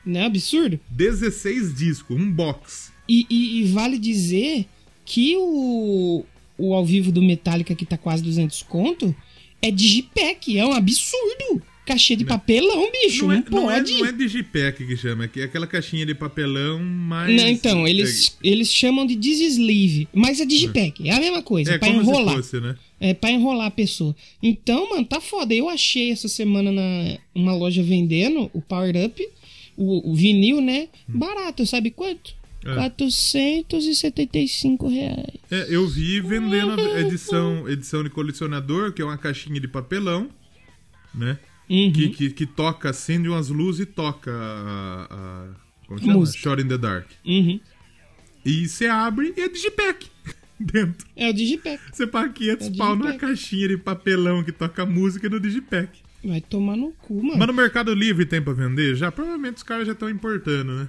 [0.07, 0.79] Não é absurdo?
[0.91, 2.93] 16 discos, um box.
[3.09, 4.65] E, e- e vale dizer
[5.05, 6.25] que o,
[6.57, 9.15] o ao vivo do Metallica, que tá quase 200 conto,
[9.61, 10.57] é Digipack.
[10.59, 11.63] É um absurdo.
[11.85, 13.27] Cachê de papelão, bicho.
[13.27, 13.93] Não, é, não, é, pode.
[13.95, 17.41] não é Digipack que chama, é é aquela caixinha de papelão mais.
[17.41, 21.75] Não, então, eles, eles chamam de Digisleeve, mas é Digipack, é a mesma coisa, É,
[21.75, 22.35] é pra enrolar.
[22.35, 22.75] se fosse, né?
[22.99, 24.17] É pra enrolar a pessoa.
[24.43, 25.55] Então, mano, tá foda.
[25.55, 29.29] Eu achei essa semana na uma loja vendendo o Power Up,
[29.77, 30.89] o, o vinil, né?
[31.07, 32.35] Barato, sabe quanto?
[32.65, 32.73] Hum.
[32.73, 32.75] É.
[32.75, 35.35] 475 reais.
[35.51, 40.29] É, eu vi vendendo a edição, edição de colecionador, que é uma caixinha de papelão,
[41.15, 41.39] né?
[41.69, 41.93] Uhum.
[41.93, 45.07] Que, que, que toca, acende umas luzes e toca a.
[45.11, 45.49] a
[45.87, 46.15] como chama?
[46.15, 46.39] Música.
[46.39, 47.09] Shot in the Dark.
[47.25, 47.61] Uhum.
[48.45, 50.09] E você abre e é Digipack.
[50.59, 51.07] dentro.
[51.15, 51.81] É o Digipack.
[51.93, 56.06] Você paga 500 É pau numa caixinha de papelão que toca música no Digipack.
[56.27, 57.39] Vai tomar no cu, mano.
[57.39, 58.97] Mas no Mercado Livre tem pra vender?
[58.97, 59.13] Já?
[59.13, 60.89] Provavelmente os caras já estão importando, né?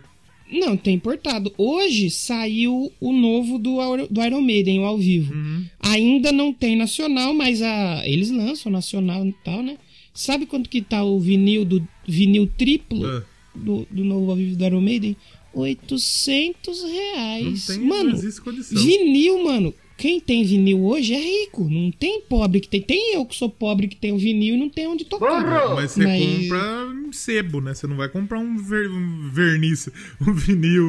[0.51, 1.53] Não, tem importado.
[1.57, 3.77] Hoje saiu o novo do,
[4.09, 5.33] do Iron Maiden, o ao vivo.
[5.33, 5.65] Uhum.
[5.79, 9.77] Ainda não tem nacional, mas a, eles lançam nacional e tal, né?
[10.13, 13.23] Sabe quanto que tá o vinil do vinil triplo Ah.
[13.53, 15.15] do, do novo ao vivo do Iron Maiden?
[15.53, 17.67] 800 reais.
[17.67, 18.11] Não tem mano,
[18.43, 18.83] condição.
[18.83, 19.73] vinil, mano.
[19.97, 21.67] Quem tem vinil hoje é rico.
[21.67, 22.81] Não tem pobre que tem.
[22.81, 25.73] Tem eu que sou pobre que tenho vinil e não tem onde tocar.
[25.75, 27.73] Mas você Mas- compra em sebo, né?
[27.73, 29.89] Você não vai comprar um, ver- um verniz,
[30.21, 30.85] um vinil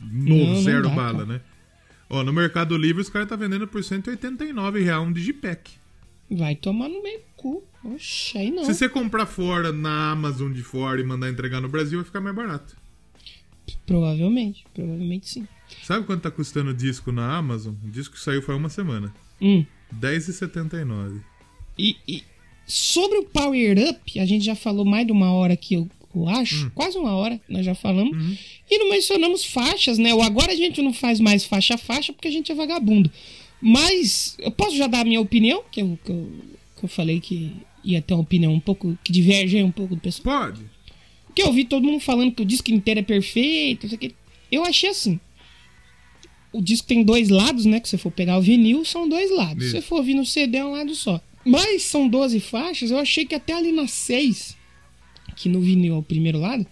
[0.00, 1.26] novo, Não, não zero dá, bala, cara.
[1.26, 1.40] né?
[2.08, 5.70] Ó, no Mercado Livre os caras tá vendendo por 189 reais um Digipack.
[6.30, 7.62] Vai tomar no meio do cu.
[7.84, 8.64] Oxe, aí não.
[8.64, 12.20] Se você comprar fora na Amazon de fora e mandar entregar no Brasil, vai ficar
[12.22, 12.74] mais barato.
[13.86, 15.48] Provavelmente, provavelmente sim.
[15.82, 17.74] Sabe quanto tá custando o disco na Amazon?
[17.84, 19.12] O disco que saiu faz uma semana.
[19.40, 19.64] Hum.
[20.00, 21.20] R$10,79.
[21.78, 22.24] E, e
[22.66, 26.28] sobre o Power Up, a gente já falou mais de uma hora aqui, eu, eu
[26.28, 26.70] acho.
[26.72, 28.38] Quase uma hora, nós já falamos.
[28.70, 30.12] E não mencionamos faixas, né?
[30.14, 33.10] O agora a gente não faz mais faixa a faixa porque a gente é vagabundo.
[33.60, 36.32] Mas eu posso já dar a minha opinião, que eu, que eu,
[36.76, 38.98] que eu falei que ia ter uma opinião um pouco.
[39.02, 40.42] que diverge um pouco do pessoal.
[40.42, 40.60] Pode.
[41.26, 44.00] Porque eu vi todo mundo falando que o disco inteiro é perfeito, não sei o
[44.00, 44.14] quê.
[44.50, 45.18] Eu achei assim.
[46.52, 47.78] O disco tem dois lados, né?
[47.80, 49.64] Que se for pegar o vinil, são dois lados.
[49.66, 49.76] Isso.
[49.76, 51.20] Se for ouvir no CD, é um lado só.
[51.44, 54.56] Mas são 12 faixas, eu achei que até ali nas 6,
[55.36, 56.66] que no vinil é o primeiro lado,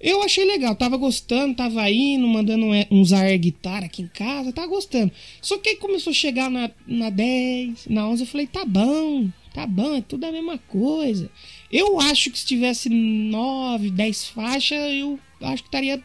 [0.00, 0.74] eu achei legal.
[0.74, 5.12] Tava gostando, tava indo, mandando um- uns air guitarra aqui em casa, tava gostando.
[5.40, 9.28] Só que aí começou a chegar na, na 10, na 11, eu falei, tá bom,
[9.54, 11.30] tá bom, é tudo a mesma coisa.
[11.70, 16.02] Eu acho que se tivesse 9, 10 faixas, eu acho que estaria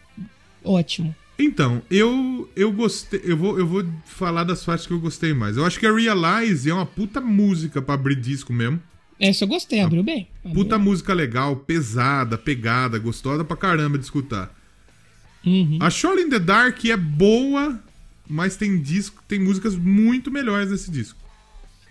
[0.64, 1.16] ótimo.
[1.44, 3.22] Então, eu eu gostei.
[3.24, 5.58] Eu vou, eu vou falar das faixas que eu gostei mais.
[5.58, 8.82] Eu acho que a Realize é uma puta música pra abrir disco mesmo.
[9.20, 10.28] Essa eu gostei, abriu bem.
[10.44, 14.54] Abriu Puta música legal, pesada, pegada, gostosa pra caramba de escutar.
[15.46, 15.78] Uhum.
[15.80, 17.80] A Shore in the Dark é boa,
[18.28, 21.20] mas tem disco, tem músicas muito melhores nesse disco.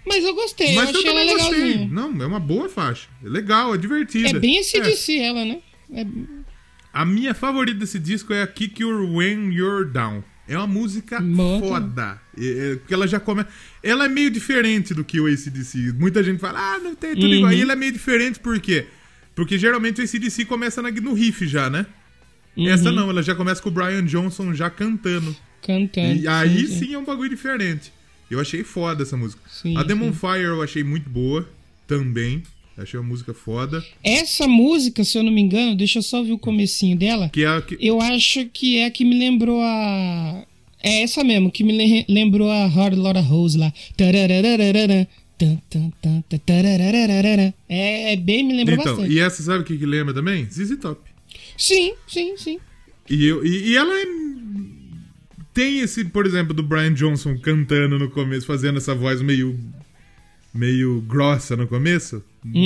[0.06, 1.88] Mas eu gostei, mas eu achei ela legalzinha.
[1.88, 3.06] Não, é uma boa faixa.
[3.24, 4.30] É legal, é divertida.
[4.30, 4.80] É bem esse É.
[4.80, 5.60] de si, ela, né?
[5.92, 6.06] É-
[6.92, 10.22] A minha favorita desse disco é a Kick Your When You're Down.
[10.48, 12.20] É uma música Boa foda.
[12.36, 13.48] É, é, porque ela já começa.
[13.82, 15.92] Ela é meio diferente do que o ACDC.
[15.92, 17.34] Muita gente fala, ah, não tem tudo Uhum.
[17.34, 17.52] igual.
[17.52, 18.86] E ela é meio diferente por quê?
[19.34, 21.86] Porque geralmente o ACDC começa na- no riff já, né?
[22.56, 22.68] Uhum.
[22.68, 25.36] Essa não, ela já começa com o Brian Johnson já cantando.
[25.64, 26.16] Cantando.
[26.20, 27.92] E aí sim é um bagulho diferente.
[28.28, 29.40] Eu achei foda essa música.
[29.48, 30.18] Sim, a Demon sim.
[30.18, 31.48] Fire eu achei muito boa
[31.86, 32.42] também.
[32.82, 33.84] Achei uma música foda.
[34.02, 37.28] Essa música, se eu não me engano, deixa eu só ver o comecinho dela.
[37.28, 37.76] Que é a que.
[37.80, 40.44] Eu acho que é a que me lembrou a.
[40.82, 43.70] É essa mesmo, que me le- lembrou a Hard Lotta Rose lá.
[47.68, 49.14] É, é bem, me lembrou Então, bastante.
[49.14, 50.44] e essa sabe o que, que lembra também?
[50.50, 51.00] ZZ Top.
[51.56, 52.58] Sim, sim, sim.
[53.08, 54.06] E, eu, e, e ela é-
[55.52, 59.58] tem esse, por exemplo, do Brian Johnson cantando no começo, fazendo essa voz meio
[60.52, 62.22] meio grossa no começo.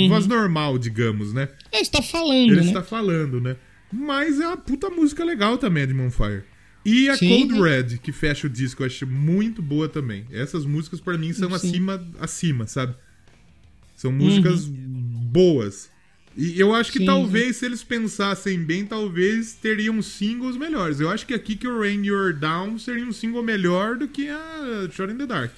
[0.09, 1.49] Voz normal, digamos, né?
[1.71, 2.67] É, você tá falando, Ele né?
[2.67, 3.55] está falando, né?
[3.91, 6.43] Mas é uma puta música legal também, a de Monfire.
[6.85, 7.61] E a Sim, Cold.
[7.61, 10.25] Red, que fecha o disco, eu acho muito boa também.
[10.31, 11.55] Essas músicas, pra mim, são Sim.
[11.55, 12.95] acima, acima, sabe?
[13.95, 15.89] São músicas boas.
[16.37, 20.99] E eu acho que Sim, talvez, se eles pensassem bem, talvez teriam singles melhores.
[20.99, 24.27] Eu acho que aqui que o Rain You're Down seria um single melhor do que
[24.27, 25.51] a Shot in the Dark.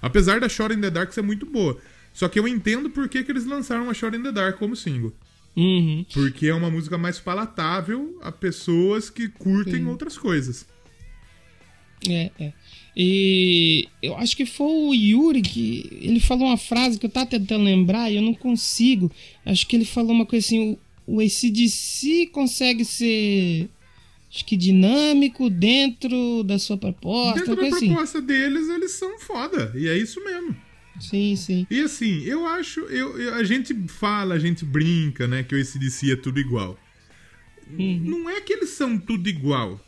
[0.00, 1.78] Apesar da Shot in the Dark ser muito boa.
[2.12, 4.74] Só que eu entendo por que, que eles lançaram a Shot in the Dark como
[4.74, 5.12] single.
[5.56, 6.04] Uhum.
[6.12, 10.66] Porque é uma música mais palatável a pessoas que curtem outras coisas.
[12.08, 12.52] É, é.
[12.96, 17.26] E eu acho que foi o Yuri que ele falou uma frase que eu tava
[17.26, 19.10] tentando lembrar e eu não consigo.
[19.44, 23.68] Acho que ele falou uma coisa assim: o, o ACDC consegue ser.
[24.32, 27.40] Acho que dinâmico dentro da sua proposta.
[27.40, 27.88] Dentro da assim.
[27.88, 29.72] proposta deles, eles são foda.
[29.74, 30.56] E é isso mesmo.
[31.00, 31.66] Sim, sim.
[31.70, 32.80] E assim, eu acho.
[32.82, 35.42] Eu, eu- a gente fala, a gente brinca, né?
[35.42, 36.78] Que o ACDC é tudo igual.
[37.76, 38.00] Uhum.
[38.04, 39.80] Não é que eles são tudo igual.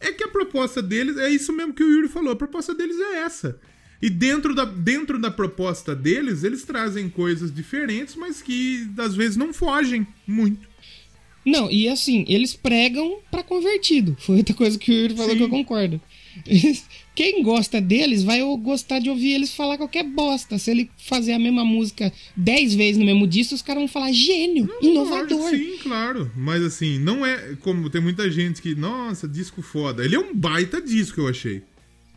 [0.00, 1.16] É que a proposta deles.
[1.16, 2.32] É isso mesmo que o Yuri falou.
[2.32, 3.58] A proposta deles é essa.
[4.02, 9.36] E dentro da, dentro da proposta deles, eles trazem coisas diferentes, mas que às vezes
[9.36, 10.71] não fogem muito.
[11.44, 14.16] Não, e assim, eles pregam pra convertido.
[14.20, 15.36] Foi outra coisa que o Yuri falou Sim.
[15.38, 16.00] que eu concordo.
[17.14, 20.56] Quem gosta deles vai gostar de ouvir eles falar qualquer bosta.
[20.58, 24.12] Se ele fazer a mesma música 10 vezes no mesmo disco, os caras vão falar
[24.12, 25.38] gênio, inovador.
[25.38, 26.30] Lógico, Sim, claro.
[26.36, 30.04] Mas assim, não é como tem muita gente que, nossa, disco foda.
[30.04, 31.62] Ele é um baita disco, eu achei.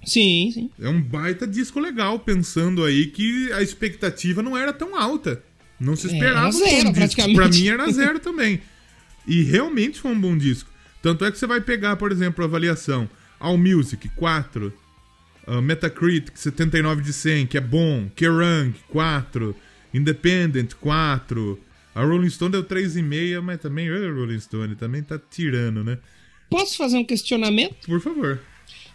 [0.06, 0.70] Sim, sim.
[0.80, 5.44] É um baita disco legal, pensando aí que a expectativa não era tão alta.
[5.80, 6.94] Não se É, esperava era um zero, bom disco.
[6.94, 7.36] praticamente.
[7.36, 8.62] Pra mim era zero também.
[9.28, 10.70] E realmente foi um bom disco.
[11.02, 13.10] Tanto é que você vai pegar, por exemplo, a avaliação.
[13.40, 14.74] All Music, 4.
[15.48, 18.10] Uh, Metacritic, 79 de 100, que é bom.
[18.16, 19.56] Kerrang, 4.
[19.94, 21.60] Independent, 4.
[21.94, 23.88] A Rolling Stone deu 3,5, mas também...
[23.88, 25.98] A Rolling Stone também tá tirando, né?
[26.50, 27.86] Posso fazer um questionamento?
[27.86, 28.42] Por favor.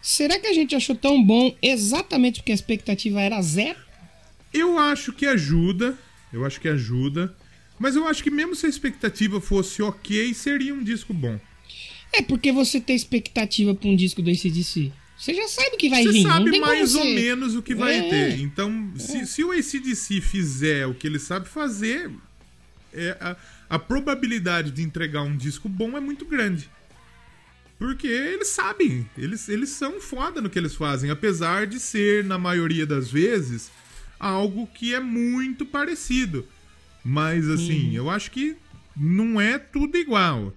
[0.03, 3.78] Será que a gente achou tão bom exatamente porque a expectativa era zero?
[4.53, 5.97] Eu acho que ajuda.
[6.33, 7.35] Eu acho que ajuda.
[7.81, 11.41] Mas eu acho que mesmo se a expectativa fosse ok, seria um disco bom.
[12.12, 14.93] É porque você tem expectativa pra um disco do ACDC.
[15.18, 16.22] Você já sabe o que vai Você vir.
[16.24, 18.03] não sabe mais ou você- menos o que vai É.
[18.11, 18.41] ter.
[18.41, 22.11] Então, se, se o ACDC fizer o que ele sabe fazer,
[22.93, 23.37] é, a,
[23.70, 26.68] a probabilidade de entregar um disco bom é muito grande.
[27.78, 32.37] Porque eles sabem, eles, eles são foda no que eles fazem, apesar de ser, na
[32.37, 33.70] maioria das vezes,
[34.18, 36.47] algo que é muito parecido.
[37.05, 38.57] Mas, assim, eu acho que
[38.96, 40.53] não é tudo igual.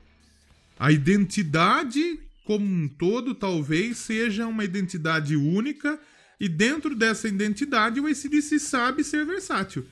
[0.77, 5.99] A identidade como um todo talvez seja uma identidade única
[6.39, 9.85] e dentro dessa identidade o ACDC sabe ser versátil.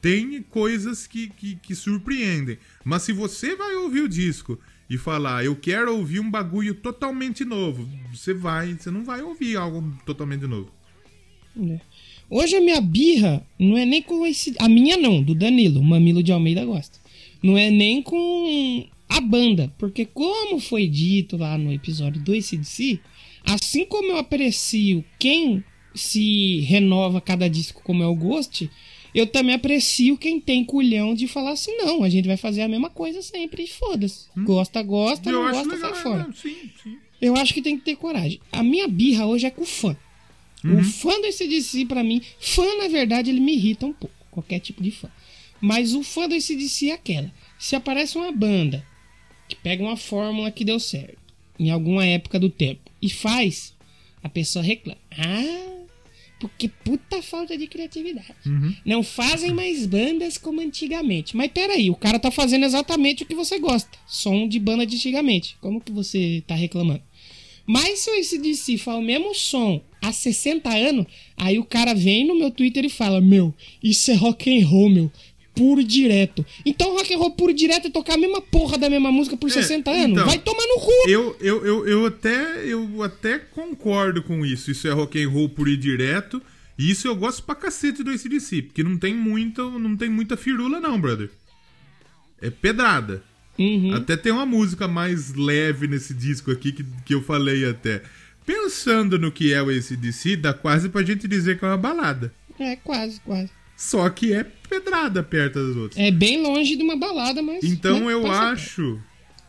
[0.00, 2.58] Tem coisas que, que, que surpreendem.
[2.84, 7.44] Mas se você vai ouvir o disco e falar, eu quero ouvir um bagulho totalmente
[7.44, 10.72] novo, você vai, você não vai ouvir algo totalmente novo.
[11.60, 11.80] É.
[12.30, 14.54] Hoje a minha birra não é nem com esse.
[14.58, 16.98] A minha não, do Danilo, o Mamilo de Almeida gosta.
[17.42, 19.72] Não é nem com a banda.
[19.78, 23.00] Porque, como foi dito lá no episódio do ACDC,
[23.44, 25.64] assim como eu aprecio quem
[25.94, 28.70] se renova cada disco como é o Ghost,
[29.14, 32.68] eu também aprecio quem tem culhão de falar assim: não, a gente vai fazer a
[32.68, 34.26] mesma coisa sempre e foda-se.
[34.36, 35.94] Gosta, gosta, eu não gosta, legal.
[35.94, 36.28] sai fora.
[36.28, 36.98] é, sim, sim.
[37.20, 38.38] Eu acho que tem que ter coragem.
[38.52, 39.96] A minha birra hoje é com o fã.
[40.64, 44.14] O fã do ACDC, pra mim, fã, na verdade, ele me irrita um pouco.
[44.30, 45.08] Qualquer tipo de fã.
[45.60, 47.32] Mas o fã do ACDC é aquela.
[47.58, 48.84] Se aparece uma banda
[49.48, 51.18] que pega uma fórmula que deu certo
[51.58, 53.74] em alguma época do tempo e faz,
[54.22, 55.00] a pessoa reclama.
[55.10, 55.78] Ah,
[56.38, 58.34] porque puta falta de criatividade.
[58.84, 61.36] Não fazem mais bandas como antigamente.
[61.36, 63.90] Mas peraí, o cara tá fazendo exatamente o que você gosta.
[64.06, 65.56] Som de banda de antigamente.
[65.60, 67.02] Como que você tá reclamando?
[67.68, 71.04] Mas se o ACDC fala o mesmo som há 60 anos,
[71.36, 74.88] aí o cara vem no meu Twitter e fala: Meu, isso é rock and roll,
[74.88, 75.12] meu.
[75.54, 76.46] Puro e direto.
[76.64, 79.36] Então rock and roll puro e direto é tocar a mesma porra da mesma música
[79.36, 80.12] por 60 anos.
[80.12, 80.92] então, Vai tomar no cu.
[81.08, 84.70] Eu, eu, eu, eu, até, eu até concordo com isso.
[84.70, 86.40] Isso é rock and roll por ir direto.
[86.78, 88.62] E isso eu gosto pra cacete do ACDC.
[88.62, 91.28] Porque não tem muita, não tem muita firula, não, brother.
[92.40, 93.22] É pedrada.
[93.58, 93.94] Uhum.
[93.94, 98.02] Até tem uma música mais leve nesse disco aqui que, que eu falei até.
[98.46, 102.32] Pensando no que é o ACDC, dá quase pra gente dizer que é uma balada.
[102.58, 103.50] É, quase, quase.
[103.76, 106.00] Só que é pedrada perto das outras.
[106.02, 107.62] É bem longe de uma balada, mas.
[107.62, 108.52] Então né, eu passa perto.
[108.52, 108.98] acho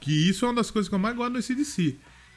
[0.01, 1.95] que isso é uma das coisas que eu mais gosto do ACDC.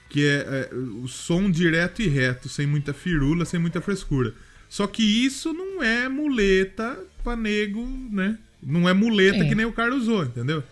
[0.08, 4.34] Que é, é o som direto e reto, sem muita firula, sem muita frescura.
[4.68, 8.38] Só que isso não é muleta pra nego, né?
[8.62, 9.48] Não é muleta É.
[9.48, 10.62] que nem o cara usou, entendeu?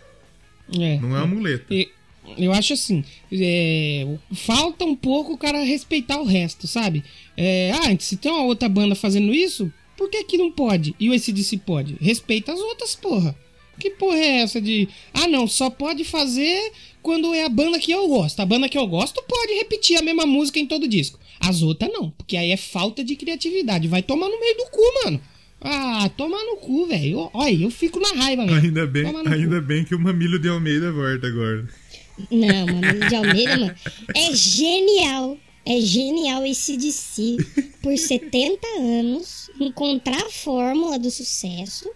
[0.79, 1.73] É, Não é uma muleta.
[1.73, 1.89] E-
[2.37, 3.03] Eu acho assim,
[3.33, 7.03] é, falta um pouco o cara respeitar o resto, sabe?
[7.35, 10.95] É, ah, se tem uma outra banda fazendo isso, por que que não pode?
[10.99, 11.97] E o ACDC pode?
[11.99, 13.35] Respeita as outras, porra.
[13.79, 14.87] Que porra é essa de...
[15.13, 18.39] Ah, não, só pode fazer quando é a banda que eu gosto.
[18.39, 21.19] A banda que eu gosto pode repetir a mesma música em todo disco.
[21.39, 23.87] As outras não, porque aí é falta de criatividade.
[23.87, 25.19] Vai tomar no meio do cu, mano.
[25.61, 27.29] Ah, toma no cu, velho.
[27.33, 28.57] Olha, eu fico na raiva, velho.
[28.57, 29.29] Ainda bem, cu.
[29.29, 31.67] ainda bem que o Mamilo de Almeida volta agora.
[32.31, 33.75] Não, Mamilo de Almeida, mano,
[34.15, 35.37] é genial.
[35.63, 37.37] É genial esse DC
[37.83, 41.87] por 70 anos encontrar a fórmula do sucesso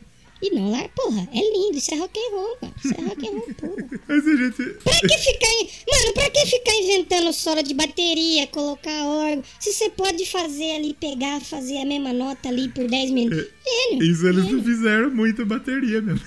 [0.47, 2.73] e não lá, porra, é lindo, isso é rock and roll, mano.
[2.83, 3.85] Isso é rock and roll puro.
[4.37, 4.63] Gente.
[4.83, 9.43] Pra que ficar, in- mano, pra que ficar inventando solo de bateria, colocar órgão?
[9.59, 13.45] Se você pode fazer ali, pegar, fazer a mesma nota ali por 10 minutos.
[13.89, 14.03] Gênio.
[14.03, 16.25] Isso eles gênio, fizeram muita bateria mesmo.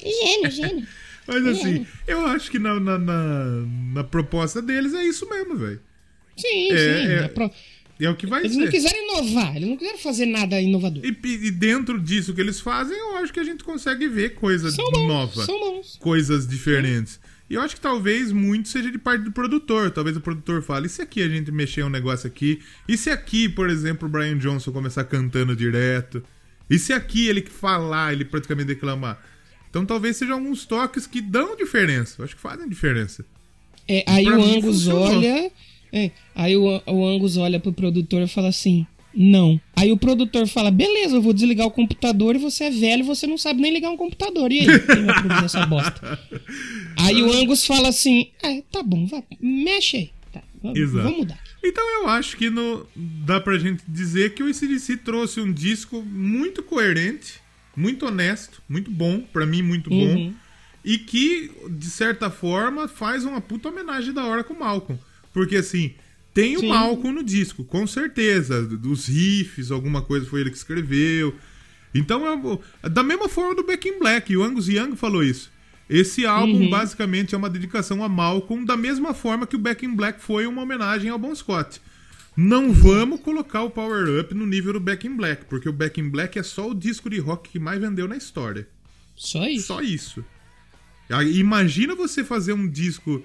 [0.00, 0.86] gênio, gênio.
[1.26, 3.44] Mas assim, eu acho que na, na, na,
[3.94, 5.80] na proposta deles é isso mesmo, velho.
[6.36, 6.82] Sim, É, sim.
[7.12, 7.14] é.
[7.24, 7.50] é pro-
[8.00, 8.60] É o que vai Eles ser.
[8.64, 11.04] não quiseram inovar, eles não quiseram fazer nada inovador.
[11.04, 14.70] E, e dentro disso que eles fazem, eu acho que a gente consegue ver coisa
[14.70, 15.44] São bons, nova.
[15.46, 15.96] são bons.
[16.00, 17.20] Coisas diferentes.
[17.48, 19.90] E eu acho que talvez muito seja de parte do produtor.
[19.90, 22.60] Talvez o produtor fale, e se aqui a gente mexer um negócio aqui?
[22.88, 26.22] E se aqui, por exemplo, o Brian Johnson começar cantando direto?
[26.68, 29.22] E se aqui ele falar, ele praticamente declamar?
[29.70, 32.16] Então talvez sejam alguns toques que dão diferença.
[32.18, 33.24] Eu acho que fazem diferença.
[33.86, 35.52] É, aí Pra o Angus olha.
[35.96, 38.84] É, aí o, o Angus olha pro produtor e fala assim:
[39.14, 39.60] Não.
[39.76, 43.28] Aí o produtor fala: Beleza, eu vou desligar o computador e você é velho você
[43.28, 44.50] não sabe nem ligar um computador.
[44.50, 44.66] E aí?
[44.80, 46.18] Quem vai produzir essa bosta?
[46.98, 50.10] Aí o Angus fala assim: É, tá bom, vai, mexe aí.
[50.32, 51.38] Tá, vamos mudar.
[51.62, 56.02] Então eu acho que no, dá pra gente dizer que o ACDC trouxe um disco
[56.02, 57.34] muito coerente,
[57.76, 60.34] muito honesto, muito bom, pra mim muito bom, Uhum.
[60.84, 64.98] e que, de certa forma, faz uma puta homenagem da hora com o Malcolm.
[65.34, 65.92] Porque assim,
[66.32, 66.66] tem o.
[66.66, 71.34] Malcolm no disco, com certeza, dos riffs, alguma coisa foi ele que escreveu.
[71.94, 75.52] Então, é o- da mesma forma do Back in Black, o Angus Young falou isso.
[75.90, 76.70] Esse álbum Uhum.
[76.70, 80.46] basicamente é uma dedicação a Malcolm, da mesma forma que o Back in Black foi
[80.46, 81.80] uma homenagem ao Bon Scott.
[82.36, 86.00] Não vamos colocar o Power Up no nível do Back in Black, porque o Back
[86.00, 88.66] in Black é só o disco de rock que mais vendeu na história.
[89.14, 89.66] Só isso.
[89.66, 90.24] Só isso.
[91.10, 93.22] Aí, Imagina você fazer um disco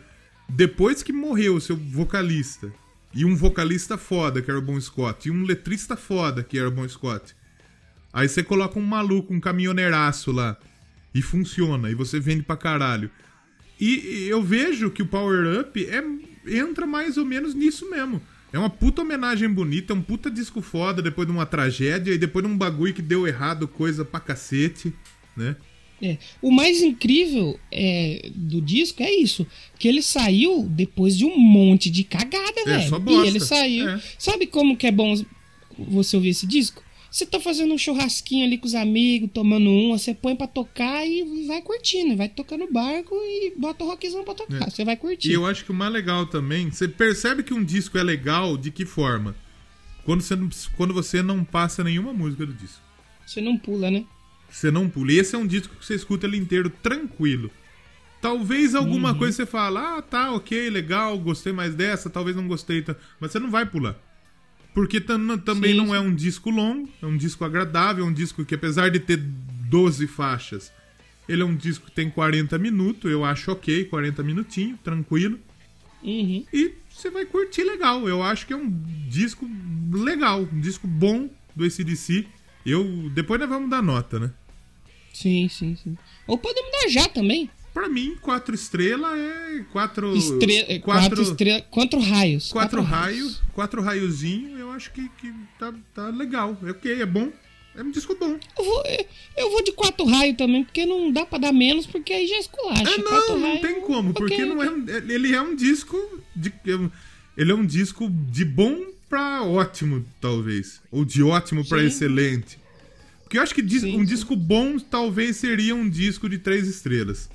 [0.49, 2.71] depois que morreu o seu vocalista.
[3.13, 5.27] E um vocalista foda, que era o Bon Scott.
[5.27, 7.35] E um letrista foda, que era o Bon Scott.
[8.11, 10.57] Aí você coloca um maluco, um caminhoneiraço lá.
[11.13, 11.89] E funciona.
[11.89, 13.09] E você vende pra caralho.
[13.79, 16.03] E eu vejo que o Power Up é,
[16.45, 18.21] entra mais ou menos nisso mesmo.
[18.51, 22.17] É uma puta homenagem bonita, é um puta disco foda depois de uma tragédia e
[22.17, 24.93] depois de um bagulho que deu errado, coisa pra cacete,
[25.37, 25.55] né?
[26.01, 26.17] É.
[26.41, 29.45] O mais incrível é, do disco é isso.
[29.77, 32.81] Que ele saiu depois de um monte de cagada, velho.
[32.81, 33.89] É, só E ele saiu.
[33.89, 34.01] É.
[34.17, 35.13] Sabe como que é bom
[35.77, 36.83] você ouvir esse disco?
[37.11, 41.05] Você tá fazendo um churrasquinho ali com os amigos, tomando um, você põe pra tocar
[41.07, 42.15] e vai curtindo.
[42.15, 44.67] Vai tocando o barco e bota o rockzão pra tocar.
[44.67, 44.69] É.
[44.69, 45.29] Você vai curtir.
[45.29, 48.55] E eu acho que o mais legal também, você percebe que um disco é legal
[48.55, 49.35] de que forma?
[50.05, 52.81] Quando você não, quando você não passa nenhuma música do disco.
[53.25, 54.05] Você não pula, né?
[54.49, 55.11] Você não pula.
[55.11, 57.51] E esse é um disco que você escuta ele inteiro tranquilo.
[58.21, 59.17] Talvez alguma Uhum.
[59.17, 62.83] coisa você fala, ah, tá, ok, legal, gostei mais dessa, talvez não gostei.
[63.19, 63.95] Mas você não vai pular.
[64.73, 68.13] Porque tam- também Sim, não é um disco longo, é um disco agradável, é um
[68.13, 70.71] disco que apesar de ter 12 faixas,
[71.27, 75.39] ele é um disco que tem 40 minutos, eu acho ok, 40 minutinhos, tranquilo.
[76.03, 76.45] Uhum.
[76.53, 78.07] E você vai curtir legal.
[78.07, 78.69] Eu acho que é um
[79.07, 79.49] disco
[79.91, 82.25] legal, um disco bom do ACDC.
[82.65, 84.31] Eu, depois nós vamos dar nota, né?
[85.21, 85.97] Sim, sim, sim.
[86.27, 87.49] Ou podemos dar já também.
[87.73, 90.15] Pra mim, quatro estrelas é quatro.
[90.15, 90.57] Estre...
[90.57, 91.63] é, Quatro, quatro, estrelas.
[91.69, 92.51] Quatro raios.
[92.51, 94.59] quatro raios, quatro raiozinhos.
[94.59, 96.57] Eu acho que, que tá, tá legal.
[96.63, 97.29] É ok, é bom.
[97.75, 98.37] É um disco bom.
[98.57, 98.83] Eu vou,
[99.37, 102.35] eu vou de quatro raios também, porque não dá pra dar menos, porque aí já
[102.35, 102.83] é esculacha.
[102.83, 103.03] Quatro
[103.33, 105.97] não, não raios, tem como, porque não é, um- ele é um disco
[106.35, 106.89] de é
[107.37, 111.85] ele é um disco de bom pra ótimo, talvez, ou de ótimo pra Sim.
[111.85, 112.58] excelente.
[113.29, 114.05] Porque eu acho que dis- Sim, um sim.
[114.05, 117.29] disco bom talvez seria um disco de três estrelas.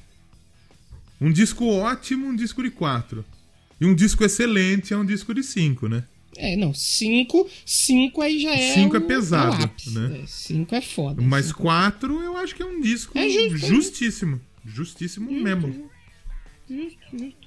[1.21, 3.25] Um disco ótimo, um disco de quatro.
[3.81, 6.03] E um disco excelente é um disco de cinco, né?
[6.37, 8.75] É, não, cinco, cinco aí já é.
[8.75, 10.21] Cinco é pesado, o ápice, né?
[10.25, 11.23] É, cinco é foda.
[11.23, 14.41] Mas Cinco- quatro eu acho que é um disco É justo, justíssimo.
[14.67, 15.91] Justíssimo mesmo.
[16.69, 17.44] Justo, justo.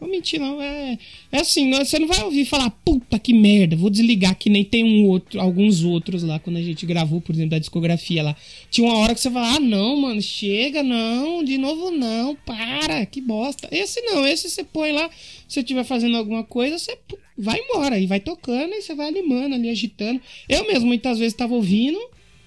[0.00, 0.60] Vou mentir, não.
[0.62, 0.98] É,
[1.30, 4.64] é assim, não- você não vai ouvir falar, puta que merda, vou desligar, que nem
[4.64, 8.34] tem um outro, alguns outros lá, quando a gente gravou, por exemplo, da discografia lá.
[8.70, 13.04] Tinha uma hora que você fala, ah, não, mano, chega, não, de novo não, para,
[13.04, 13.68] que bosta.
[13.70, 15.10] Esse não, esse você põe lá,
[15.46, 16.96] se você estiver fazendo alguma coisa, você
[17.36, 20.18] vai embora e vai tocando e você vai animando ali, agitando.
[20.48, 22.00] Eu mesmo, muitas vezes, tava ouvindo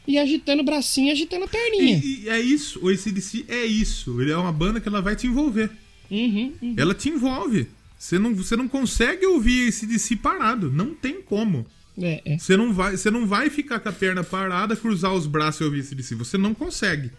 [0.08, 2.02] e agitando o bracinho, agitando a perninha.
[2.04, 4.20] E, e é isso, o ACDC é isso.
[4.20, 5.70] Ele é uma banda que ela vai te envolver.
[6.10, 6.76] Uhum, uhum.
[6.78, 7.68] Ela te envolve.
[7.98, 10.72] Você não, você não consegue ouvir ACDC parado.
[10.72, 11.66] Não tem como.
[12.02, 12.38] É, é.
[12.38, 15.64] Você não, vai, você não vai ficar com a perna parada, cruzar os braços e
[15.64, 16.16] ouvir ACDC.
[16.16, 17.12] Você não consegue.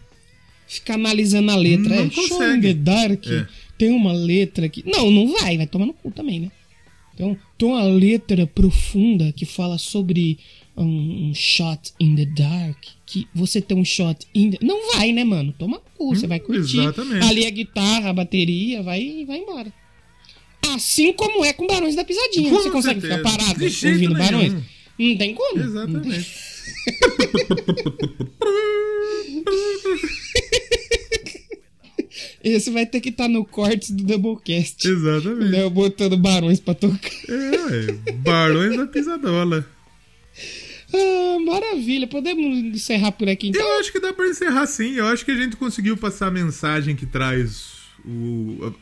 [0.67, 1.95] ficar analisando a letra.
[1.95, 2.73] Não é, consegue.
[2.73, 3.25] Dark.
[3.27, 3.47] É.
[3.77, 4.83] Tem uma letra aqui.
[4.85, 6.51] Não, não vai, vai tomar no cu também, né?
[7.13, 10.37] Então, tem uma letra profunda que fala sobre
[10.77, 12.77] um, um shot in the dark.
[13.05, 14.57] Que você tem um shot in the...
[14.61, 15.53] Não vai, né, mano?
[15.57, 16.79] Toma cu, você Hum, vai curtir.
[16.79, 17.25] exatamente.
[17.25, 19.71] Ali a guitarra, a bateria, vai, vai embora.
[20.73, 22.49] Assim como é com Barões da Pisadinha.
[22.49, 23.17] Com você consegue certeza.
[23.23, 24.13] ficar parado ouvindo nenhum.
[24.13, 24.53] Barões?
[24.97, 25.59] Não tem como.
[25.61, 26.27] Exatamente.
[32.43, 34.87] Esse vai ter que estar no corte do Doublecast.
[34.87, 35.51] Exatamente.
[35.51, 37.11] Léo botando barões pra tocar.
[37.27, 37.91] É, ué,
[38.23, 39.67] Barões da Pisadola.
[40.93, 42.07] Ah, maravilha.
[42.07, 43.61] Podemos encerrar por aqui então?
[43.61, 44.93] Eu acho que dá pra encerrar sim.
[44.93, 47.73] Eu acho que a gente conseguiu passar a mensagem que traz
[48.05, 48.73] o,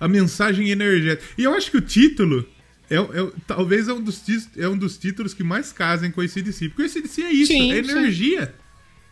[0.00, 1.26] a, a mensagem energética.
[1.36, 2.46] E eu acho que o título
[2.90, 4.22] é, é- talvez é um, dos,
[4.56, 6.68] é um dos títulos que mais casem com o ACDC.
[6.70, 7.90] Porque o ACDC é isso, Sim, é sim.
[7.90, 8.54] energia.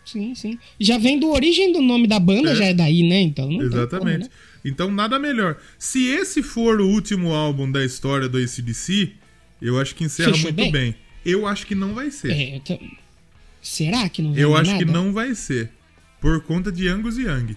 [0.04, 0.58] Sim, sim.
[0.78, 2.54] Já vem do origem do nome da banda, É.
[2.54, 3.20] já é daí, né?
[3.22, 3.98] Então Exatamente.
[3.98, 4.30] como, né?
[4.64, 5.56] Então nada melhor.
[5.78, 9.12] Se esse for o último álbum da história do ACDC,
[9.60, 10.70] Eu acho que encerra Fechou muito bem?
[10.70, 10.94] bem.
[11.28, 12.30] Eu acho que não vai ser.
[12.32, 12.78] É, então-
[13.62, 14.98] Será que não vai Eu acho que nada?
[14.98, 15.70] não vai ser.
[16.20, 17.56] Por conta de Angus Young.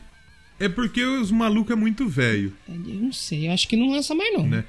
[0.59, 4.13] É porque os malucos é muito velho, Eu não sei, eu acho que não lança
[4.13, 4.45] mais não.
[4.45, 4.65] né?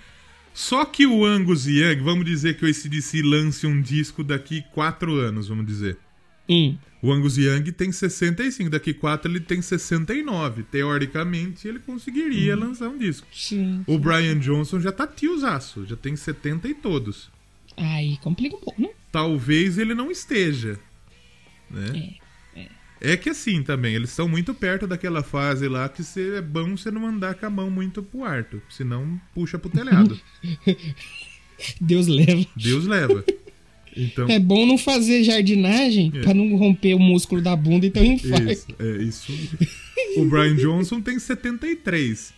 [0.55, 5.14] Só que o Angus Young, vamos dizer que o ACDC lance um disco daqui quatro
[5.16, 5.96] anos, vamos dizer.
[6.48, 6.76] Hum.
[7.03, 10.62] O Angus Young tem 65, daqui quatro ele tem 69.
[10.64, 13.26] Teoricamente, ele conseguiria lançar um disco.
[13.32, 13.82] Sim.
[13.86, 17.30] O Brian Johnson já tá tiozaço, já tem 70 e todos.
[17.77, 18.89] Aí complica um pouco, né?
[19.11, 20.79] Talvez ele não esteja.
[21.71, 22.14] Né?
[23.03, 26.77] É, que assim também, eles estão muito perto daquela fase lá que cê, é bom
[26.77, 30.21] você não andar com a mão muito pro arto, senão puxa pro telhado.
[31.81, 32.47] Deus leva.
[32.57, 33.25] Deus leva.
[33.97, 36.21] Então, É bom não fazer jardinagem É.
[36.21, 38.51] pra não romper o músculo da bunda e ter um infarto.
[38.53, 39.33] isso, é isso.
[40.16, 42.33] O Brian Johnson tem 73.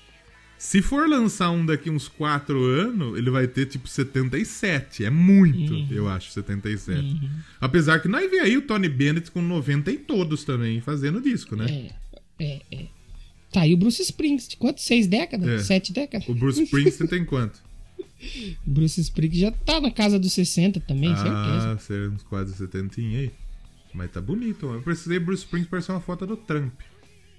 [0.63, 5.05] Se for lançar um daqui uns 4 anos, ele vai ter tipo 77.
[5.05, 5.89] É muito, Uhum.
[5.91, 7.21] eu acho, 77.
[7.61, 11.57] Apesar que nós vê aí o Tony Bennett com 90 e todos também fazendo disco,
[11.57, 11.91] né?
[12.39, 12.87] É, é, é.
[13.53, 14.57] Tá aí o Bruce Springsteen.
[14.57, 14.81] Quanto?
[14.81, 15.49] Seis décadas?
[15.49, 15.59] É.
[15.59, 16.29] Sete décadas?
[16.29, 17.59] O Bruce Springsteen tem quanto?
[18.65, 21.35] Bruce Springsteen já tá na casa dos 60 também, certeza.
[21.35, 23.33] ah, uns quase 70 aí.
[23.93, 24.79] Mas tá bonito, mano.
[24.79, 26.73] Eu precisei Bruce Springsteen parecer uma foto do Trump.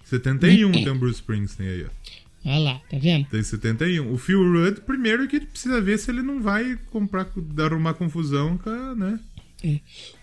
[0.03, 2.22] 71 tem o Bruce Springsteen aí, ó.
[2.45, 3.25] Olha lá, tá vendo?
[3.29, 4.11] Tem 71.
[4.13, 7.29] O Phil Rudd, primeiro que ele precisa ver se ele não vai comprar,
[7.59, 9.19] arrumar confusão com né?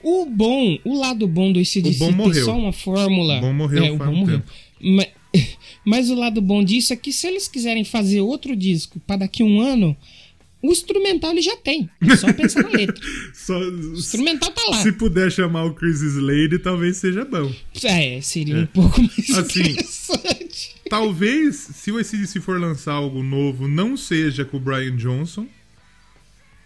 [0.02, 2.44] O bom, o lado bom do ACDC O bom morreu.
[2.44, 3.38] só uma fórmula.
[3.38, 4.38] O bom morreu É, o bom morreu.
[4.40, 4.52] tempo.
[4.82, 5.08] Mas,
[5.84, 9.42] mas o lado bom disso é que se eles quiserem fazer outro disco pra daqui
[9.42, 9.96] um ano,
[10.62, 11.88] o instrumental ele já tem.
[12.06, 13.02] É só pensar na letra.
[13.32, 14.82] Só, O instrumental tá lá.
[14.82, 17.50] se puder chamar o Chris Slade, talvez seja bom.
[17.82, 20.74] É, seria um pouco mais Assim, interessante.
[20.90, 25.46] Talvez, se o ACDC for lançar algo novo, não seja com o Brian Johnson.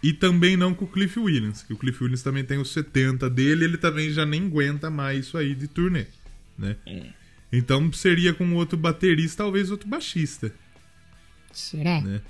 [0.01, 3.27] E também não com o Cliff Williams, que o Cliff Williams também tem os 70
[3.29, 6.05] dele, ele também já nem aguenta mais isso aí de turnê,
[6.57, 6.75] né?
[7.51, 10.53] Então seria com outro baterista, talvez outro baixista,
[11.51, 12.01] Será?
[12.01, 12.21] né?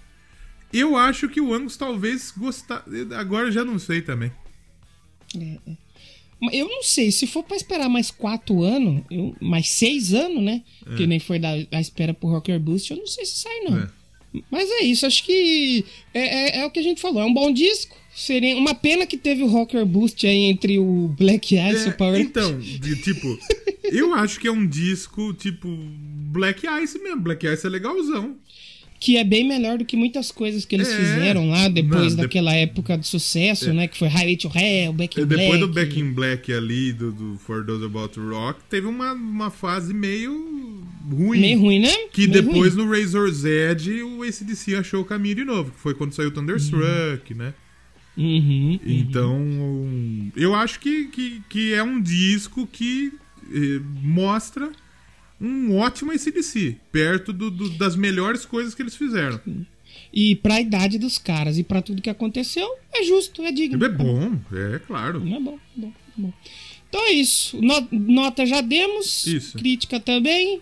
[0.72, 2.86] Eu acho que o Angus talvez gostar,
[3.18, 4.32] agora eu já não sei também.
[5.34, 5.60] Mas
[6.52, 10.62] Eu não sei, se for pra esperar mais quatro anos, eu- mais seis anos, né?
[10.98, 13.78] Que nem foi da, a espera pro Rocker Boost, eu não sei se sai, não.
[13.80, 13.88] É.
[14.52, 17.34] Mas é isso, acho que é, é- é o que a gente falou, é um
[17.34, 17.96] bom disco.
[18.14, 21.90] Seria uma pena que teve o Rocker Boost aí entre o Black Ice e É,
[21.90, 23.28] o Power então, de- tipo,
[23.84, 25.68] eu acho que é um disco tipo
[26.32, 27.22] Black Ice mesmo.
[27.22, 28.36] Black Ice é legalzão.
[29.06, 30.98] Que é bem melhor do que muitas coisas que eles É.
[30.98, 33.74] fizeram lá depois Não, de- daquela época de sucesso, É.
[33.74, 33.88] né?
[33.88, 35.60] Que foi Highway to Hell, Back in É, Depois Black.
[35.60, 39.52] do Back in Black ali, do, do For Those About to Rock, teve uma, uma
[39.52, 40.34] fase meio
[41.08, 41.40] ruim.
[41.40, 41.94] Meio ruim, né?
[42.12, 42.86] Que Meio depois ruim.
[42.86, 46.32] no Razor's Edge o ACDC achou o caminho de novo, que foi quando saiu o
[46.32, 47.54] Thunderstruck, né?
[48.18, 53.12] Uhum, Então, eu acho que, que, que é um disco que
[53.54, 54.72] eh, mostra
[55.40, 59.40] um ótimo ACDC, perto do, do- das melhores coisas que eles fizeram.
[60.14, 63.84] E pra idade dos caras e pra tudo que aconteceu, é justo, é digno.
[63.84, 65.18] É bom, é claro.
[65.18, 66.34] É bom, é bom, é bom.
[66.90, 67.60] Então é isso.
[67.62, 69.26] No- nota já demos.
[69.28, 69.58] Isso.
[69.58, 70.62] Crítica também.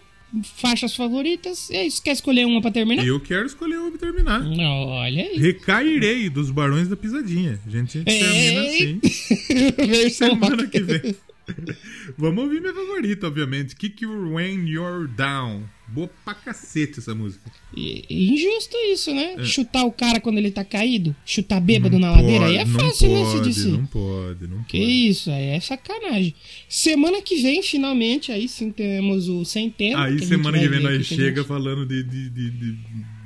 [0.56, 1.70] Faixas favoritas.
[1.70, 2.02] É isso.
[2.02, 3.06] Quer escolher uma pra terminar?
[3.06, 4.42] Eu quero escolher uma pra terminar.
[4.44, 5.38] Olha aí.
[5.38, 7.60] Recairei dos Barões da Pisadinha.
[7.68, 9.00] A gente termina Ei.
[9.04, 10.10] assim.
[10.10, 11.16] Semana que vem.
[12.18, 13.76] Vamos ouvir minha favorita, obviamente.
[13.76, 15.64] Kick You When You're Down.
[15.88, 17.52] Boa pra cacete essa música.
[17.76, 19.36] E- injusto isso, né?
[19.38, 19.44] É.
[19.44, 21.16] Chutar o cara quando ele tá caído.
[21.26, 22.46] Chutar bêbado na ladeira.
[22.46, 23.68] Aí é não fácil, né, pode, CDC?
[23.70, 25.08] Não pode, não Que pode.
[25.10, 26.34] isso, aí é sacanagem.
[26.68, 30.06] Semana que vem, finalmente, aí sim temos o Sem Tema.
[30.06, 32.78] Aí que gente semana que vem nós chega falando de, de, de- de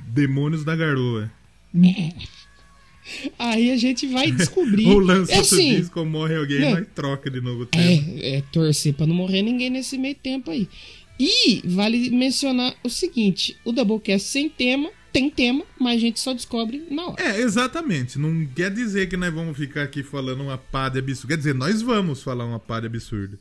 [0.09, 1.31] demônios da garoa.
[1.73, 2.27] gente.
[3.39, 4.88] Aí a gente vai descobrir.
[4.91, 6.71] Ou lança é assim, disco, ou morre alguém, Não.
[6.71, 7.84] nós troca de novo o tema.
[7.84, 10.67] É, é torcer pra não morrer ninguém nesse meio tempo aí.
[11.19, 16.34] E vale mencionar o seguinte: o Doublecast sem tema, tem tema, mas a gente só
[16.34, 17.23] descobre na hora.
[17.23, 18.19] É, exatamente.
[18.19, 21.29] Não quer dizer que nós vamos ficar aqui falando uma pá de absurdo.
[21.29, 23.39] Quer dizer, nós vamos falar uma pá de absurdo.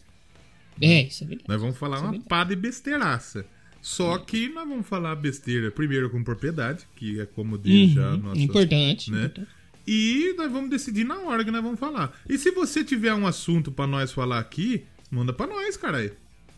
[0.81, 1.49] É, isso é verdade.
[1.49, 3.45] Nós vamos falar uma pá de besteiraça.
[3.83, 8.15] Só que nós vamos falar besteira primeiro com propriedade, que é como diz já a
[8.15, 8.41] Uhum, nossa.
[8.41, 9.11] importante.
[9.13, 9.19] né?
[9.27, 9.49] importante.
[9.87, 12.13] E nós vamos decidir na hora que nós vamos falar.
[12.29, 16.13] E se você tiver um assunto pra nós falar aqui, manda pra nós, caralho.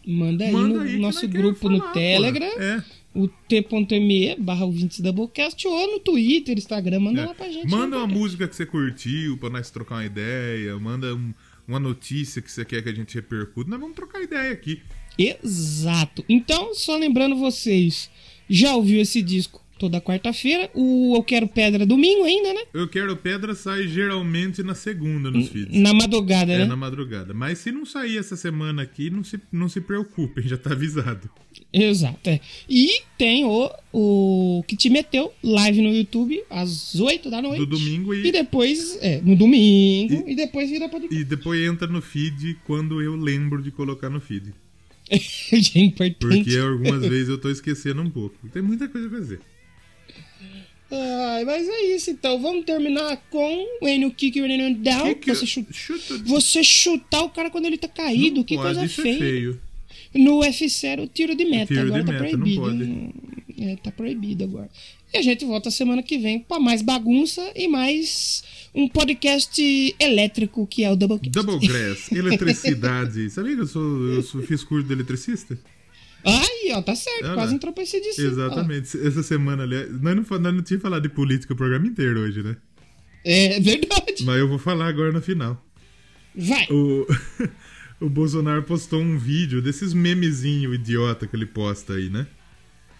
[0.06, 2.46] Manda aí Manda no aí nosso grupo queremos no falar, Telegram.
[2.62, 2.82] É.
[3.14, 7.66] o t.me barra ouvintes Doublecast, ou no Twitter, Instagram, manda lá pra gente.
[7.66, 7.68] É.
[7.68, 10.78] Manda uma música que você curtiu pra nós trocar uma ideia.
[10.78, 11.34] Manda um-
[11.66, 13.68] uma notícia que você quer que a gente repercute.
[13.68, 14.80] Nós vamos trocar ideia aqui.
[15.18, 16.24] Exato.
[16.28, 18.09] Então, só lembrando vocês,
[18.48, 19.62] já ouviu esse disco?
[19.78, 20.70] Toda quarta-feira.
[20.74, 22.60] O Eu Quero Pedra domingo ainda, né?
[22.74, 25.78] Eu Quero Pedra sai geralmente na segunda nos feeds.
[25.80, 26.64] Na madrugada, É, né?
[26.66, 27.32] na madrugada.
[27.32, 31.30] Mas se não sair essa semana aqui, não se, não se preocupem, já tá avisado.
[31.72, 32.40] Exato, é.
[32.68, 37.59] E tem o, o que te meteu live no YouTube às 8 da noite.
[37.59, 40.24] Do domingo e- E depois, é, no domingo.
[40.28, 41.20] E, depois vira podcast.
[41.20, 44.52] E depois entra no feed quando eu lembro de colocar no feed.
[45.10, 46.18] é importante.
[46.44, 48.36] Porque algumas vezes eu tô esquecendo um pouco.
[48.52, 49.40] Tem muita coisa a fazer.
[50.90, 52.40] Ai, mas é isso, então.
[52.40, 55.09] Vamos terminar com when you kick your enemy down.
[55.09, 58.36] Que que você, eu- chu- chuta- você chutar o cara quando ele tá caído.
[58.36, 59.15] Não que pode, coisa isso feia.
[59.15, 59.60] é feio.
[60.15, 61.66] No UFC era o tiro de meta.
[61.74, 62.60] Tiro agora de tá meta, não proibido.
[62.62, 62.82] pode.
[62.85, 63.12] Hum,
[63.60, 64.70] É, tá proibido agora.
[65.12, 68.43] E a gente volta semana que vem pra mais bagunça e mais
[68.74, 69.60] um podcast
[69.98, 71.31] elétrico que é o Doublecast.
[71.31, 73.28] Double Grass, eletricidade.
[73.31, 75.59] Sabia que eu, sou, eu sou- fiz curso de eletricista?
[76.24, 77.35] Aí, ó, tá certo.
[77.35, 77.57] Quase lá.
[77.57, 78.20] entrou pra esse disso.
[78.20, 78.99] Exatamente.
[79.07, 82.43] Essa semana, aliás, nós não, nós não tínhamos falado de política o programa inteiro hoje,
[82.43, 82.57] né?
[83.24, 84.24] É verdade.
[84.24, 85.65] Mas eu vou falar agora no final.
[86.35, 86.66] Vai.
[86.70, 87.07] O,
[88.01, 92.27] o Bolsonaro postou um vídeo desses memezinho idiota que ele posta aí, né?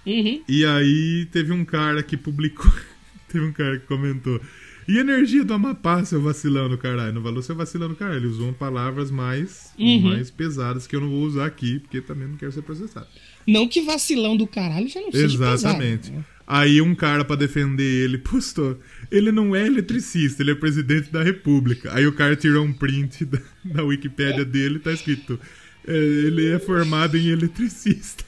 [0.07, 0.43] Uhum.
[0.49, 2.73] E aí teve um cara que publicou.
[3.29, 4.41] teve um cara que comentou.
[4.89, 7.13] E energia do Amapá, seu vacilão do caralho?
[7.13, 8.21] Não falou seu vacilão do caralho.
[8.21, 10.01] Ele usou palavras mais, Uhum.
[10.01, 13.07] mais pesadas que eu não vou usar aqui, porque também não quero ser processado.
[13.47, 15.99] Não que vacilão do caralho já não seja Exatamente.
[16.11, 16.25] pesado, né?
[16.47, 18.81] Aí um cara pra defender ele postou.
[19.11, 21.93] Ele não é eletricista, ele é presidente da república.
[21.95, 25.39] Aí o cara tirou um print da, da Wikipédia dele, tá escrito.
[25.87, 28.25] é, ele é formado em eletricista.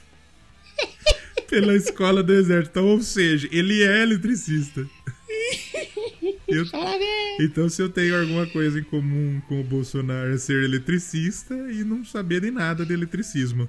[1.48, 2.70] Pela escola do exército.
[2.78, 4.86] Então, ou seja, ele é eletricista.
[6.50, 6.66] Eu-
[7.40, 11.84] então, se eu tenho alguma coisa em comum com o Bolsonaro é ser eletricista e
[11.84, 13.68] não saber de nada de eletricismo.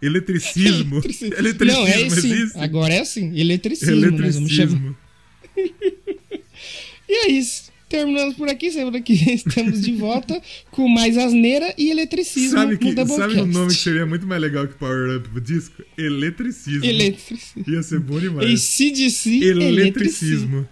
[0.00, 1.02] Eletricismo?
[1.36, 2.32] Eletricismo Não, é sim.
[2.32, 2.58] existe?
[2.58, 3.38] Agora é assim.
[3.38, 4.00] Eletricismo.
[4.00, 4.16] Chamar.
[4.16, 4.96] Eletricismo.
[7.08, 7.70] E é isso.
[7.88, 8.70] Terminamos por aqui.
[8.70, 10.40] Semana que estamos de volta
[10.70, 14.68] com mais asneira e eletricismo Sabe, que, sabe um nome que seria muito mais legal
[14.68, 15.82] que Power Up pro disco?
[15.98, 16.84] Eletricismo.
[16.84, 17.64] Eletricismo.
[17.66, 18.48] Ia ser bom demais.
[18.48, 19.80] ACDC, eletricismo.
[19.80, 20.68] Eletricismo.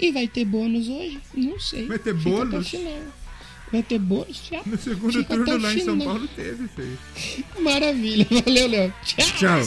[0.00, 1.20] E vai ter bônus hoje?
[1.34, 1.86] Não sei.
[1.86, 2.72] Vai ter Fica bônus?
[3.70, 4.42] Vai ter bônus?
[4.50, 4.62] Já.
[4.64, 5.98] No segundo Fica turno lá em São.
[5.98, 6.98] Paulo teve, feio.
[7.58, 8.26] Maravilha.
[8.30, 8.94] Valeu, Léo.
[9.04, 9.26] Tchau.
[9.36, 9.62] Tchau.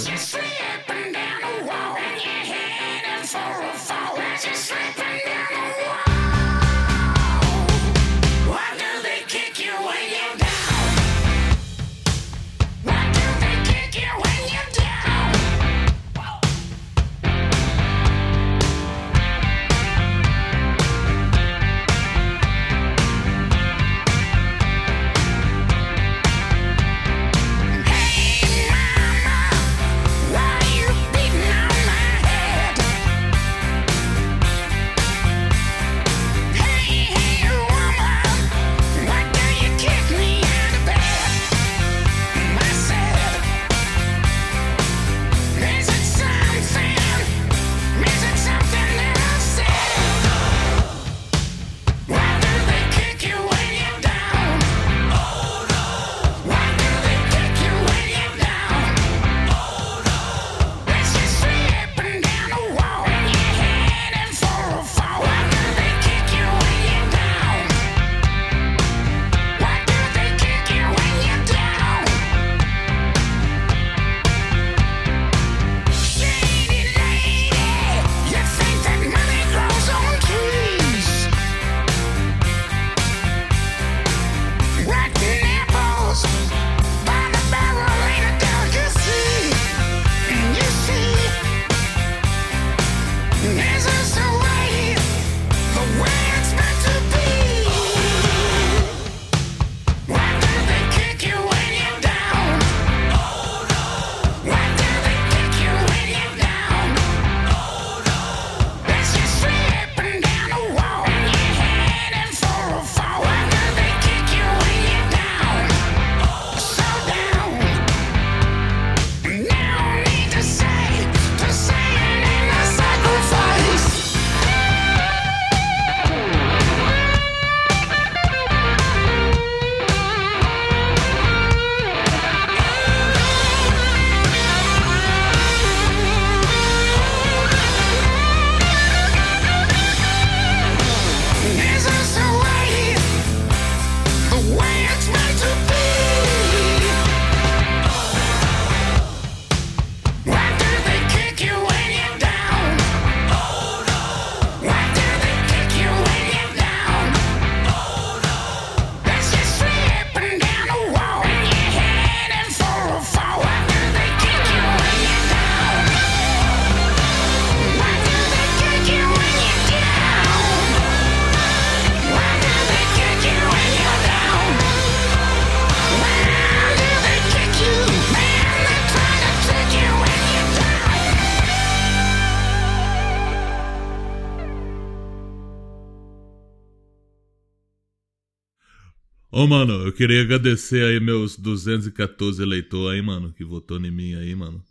[190.02, 194.64] Queria agradecer aí meus 214 eleitores aí, mano, que votou em mim aí, mano.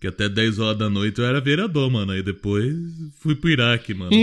[0.00, 2.12] Que até 10 horas da noite eu era vereador, mano.
[2.12, 2.74] Aí depois
[3.20, 4.12] fui pro Iraque, mano.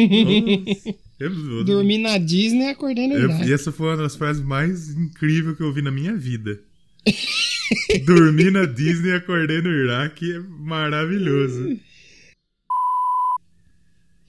[1.20, 3.48] Eu- Dormi na Disney e acordei no eu- Iraque.
[3.48, 6.60] e essa foi uma das frases mais incríveis que eu ouvi na minha vida.
[8.06, 11.80] Dormi na Disney e acordei no Iraque é maravilhoso.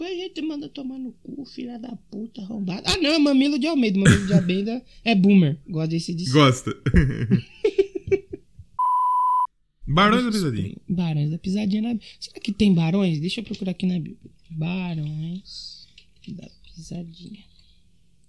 [0.05, 2.83] Depois a gente manda tomar no cu, filha da puta, arrombada.
[2.85, 3.99] Ah, não, é Mamilo de Almeida.
[3.99, 5.59] Mamilo de Almeida é boomer.
[5.67, 6.77] Gosta desse de Gosta.
[9.89, 10.77] Barões da Pisadinha.
[10.87, 13.19] Barões da Pisadinha na Será que tem barões?
[13.19, 14.31] Deixa eu procurar aqui na Bíblia.
[14.51, 15.89] Barões
[16.29, 17.43] da Pisadinha.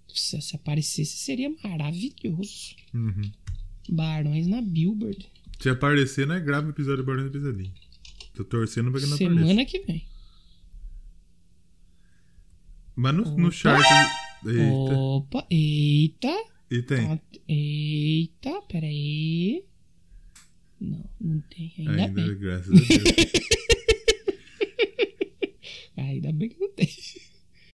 [0.08, 2.74] Se, se aparecesse, seria maravilhoso.
[2.94, 3.30] Uhum.
[3.90, 5.26] Barões na Billboard.
[5.60, 7.72] Se aparecer, não é grave o episódio do Barões da Pisadinha.
[8.34, 9.36] Tô torcendo pra que não apareça.
[9.36, 10.15] Semana que vem.
[12.96, 13.78] Mas no, no chat.
[14.46, 14.98] Eita.
[14.98, 16.34] Opa, eita.
[16.70, 17.06] E tem.
[17.06, 19.64] Ah, eita, peraí.
[20.80, 21.72] Não, não tem.
[21.78, 22.38] Ainda, ainda bem.
[22.38, 23.04] Graças a Deus.
[25.96, 26.88] ainda bem que não tem.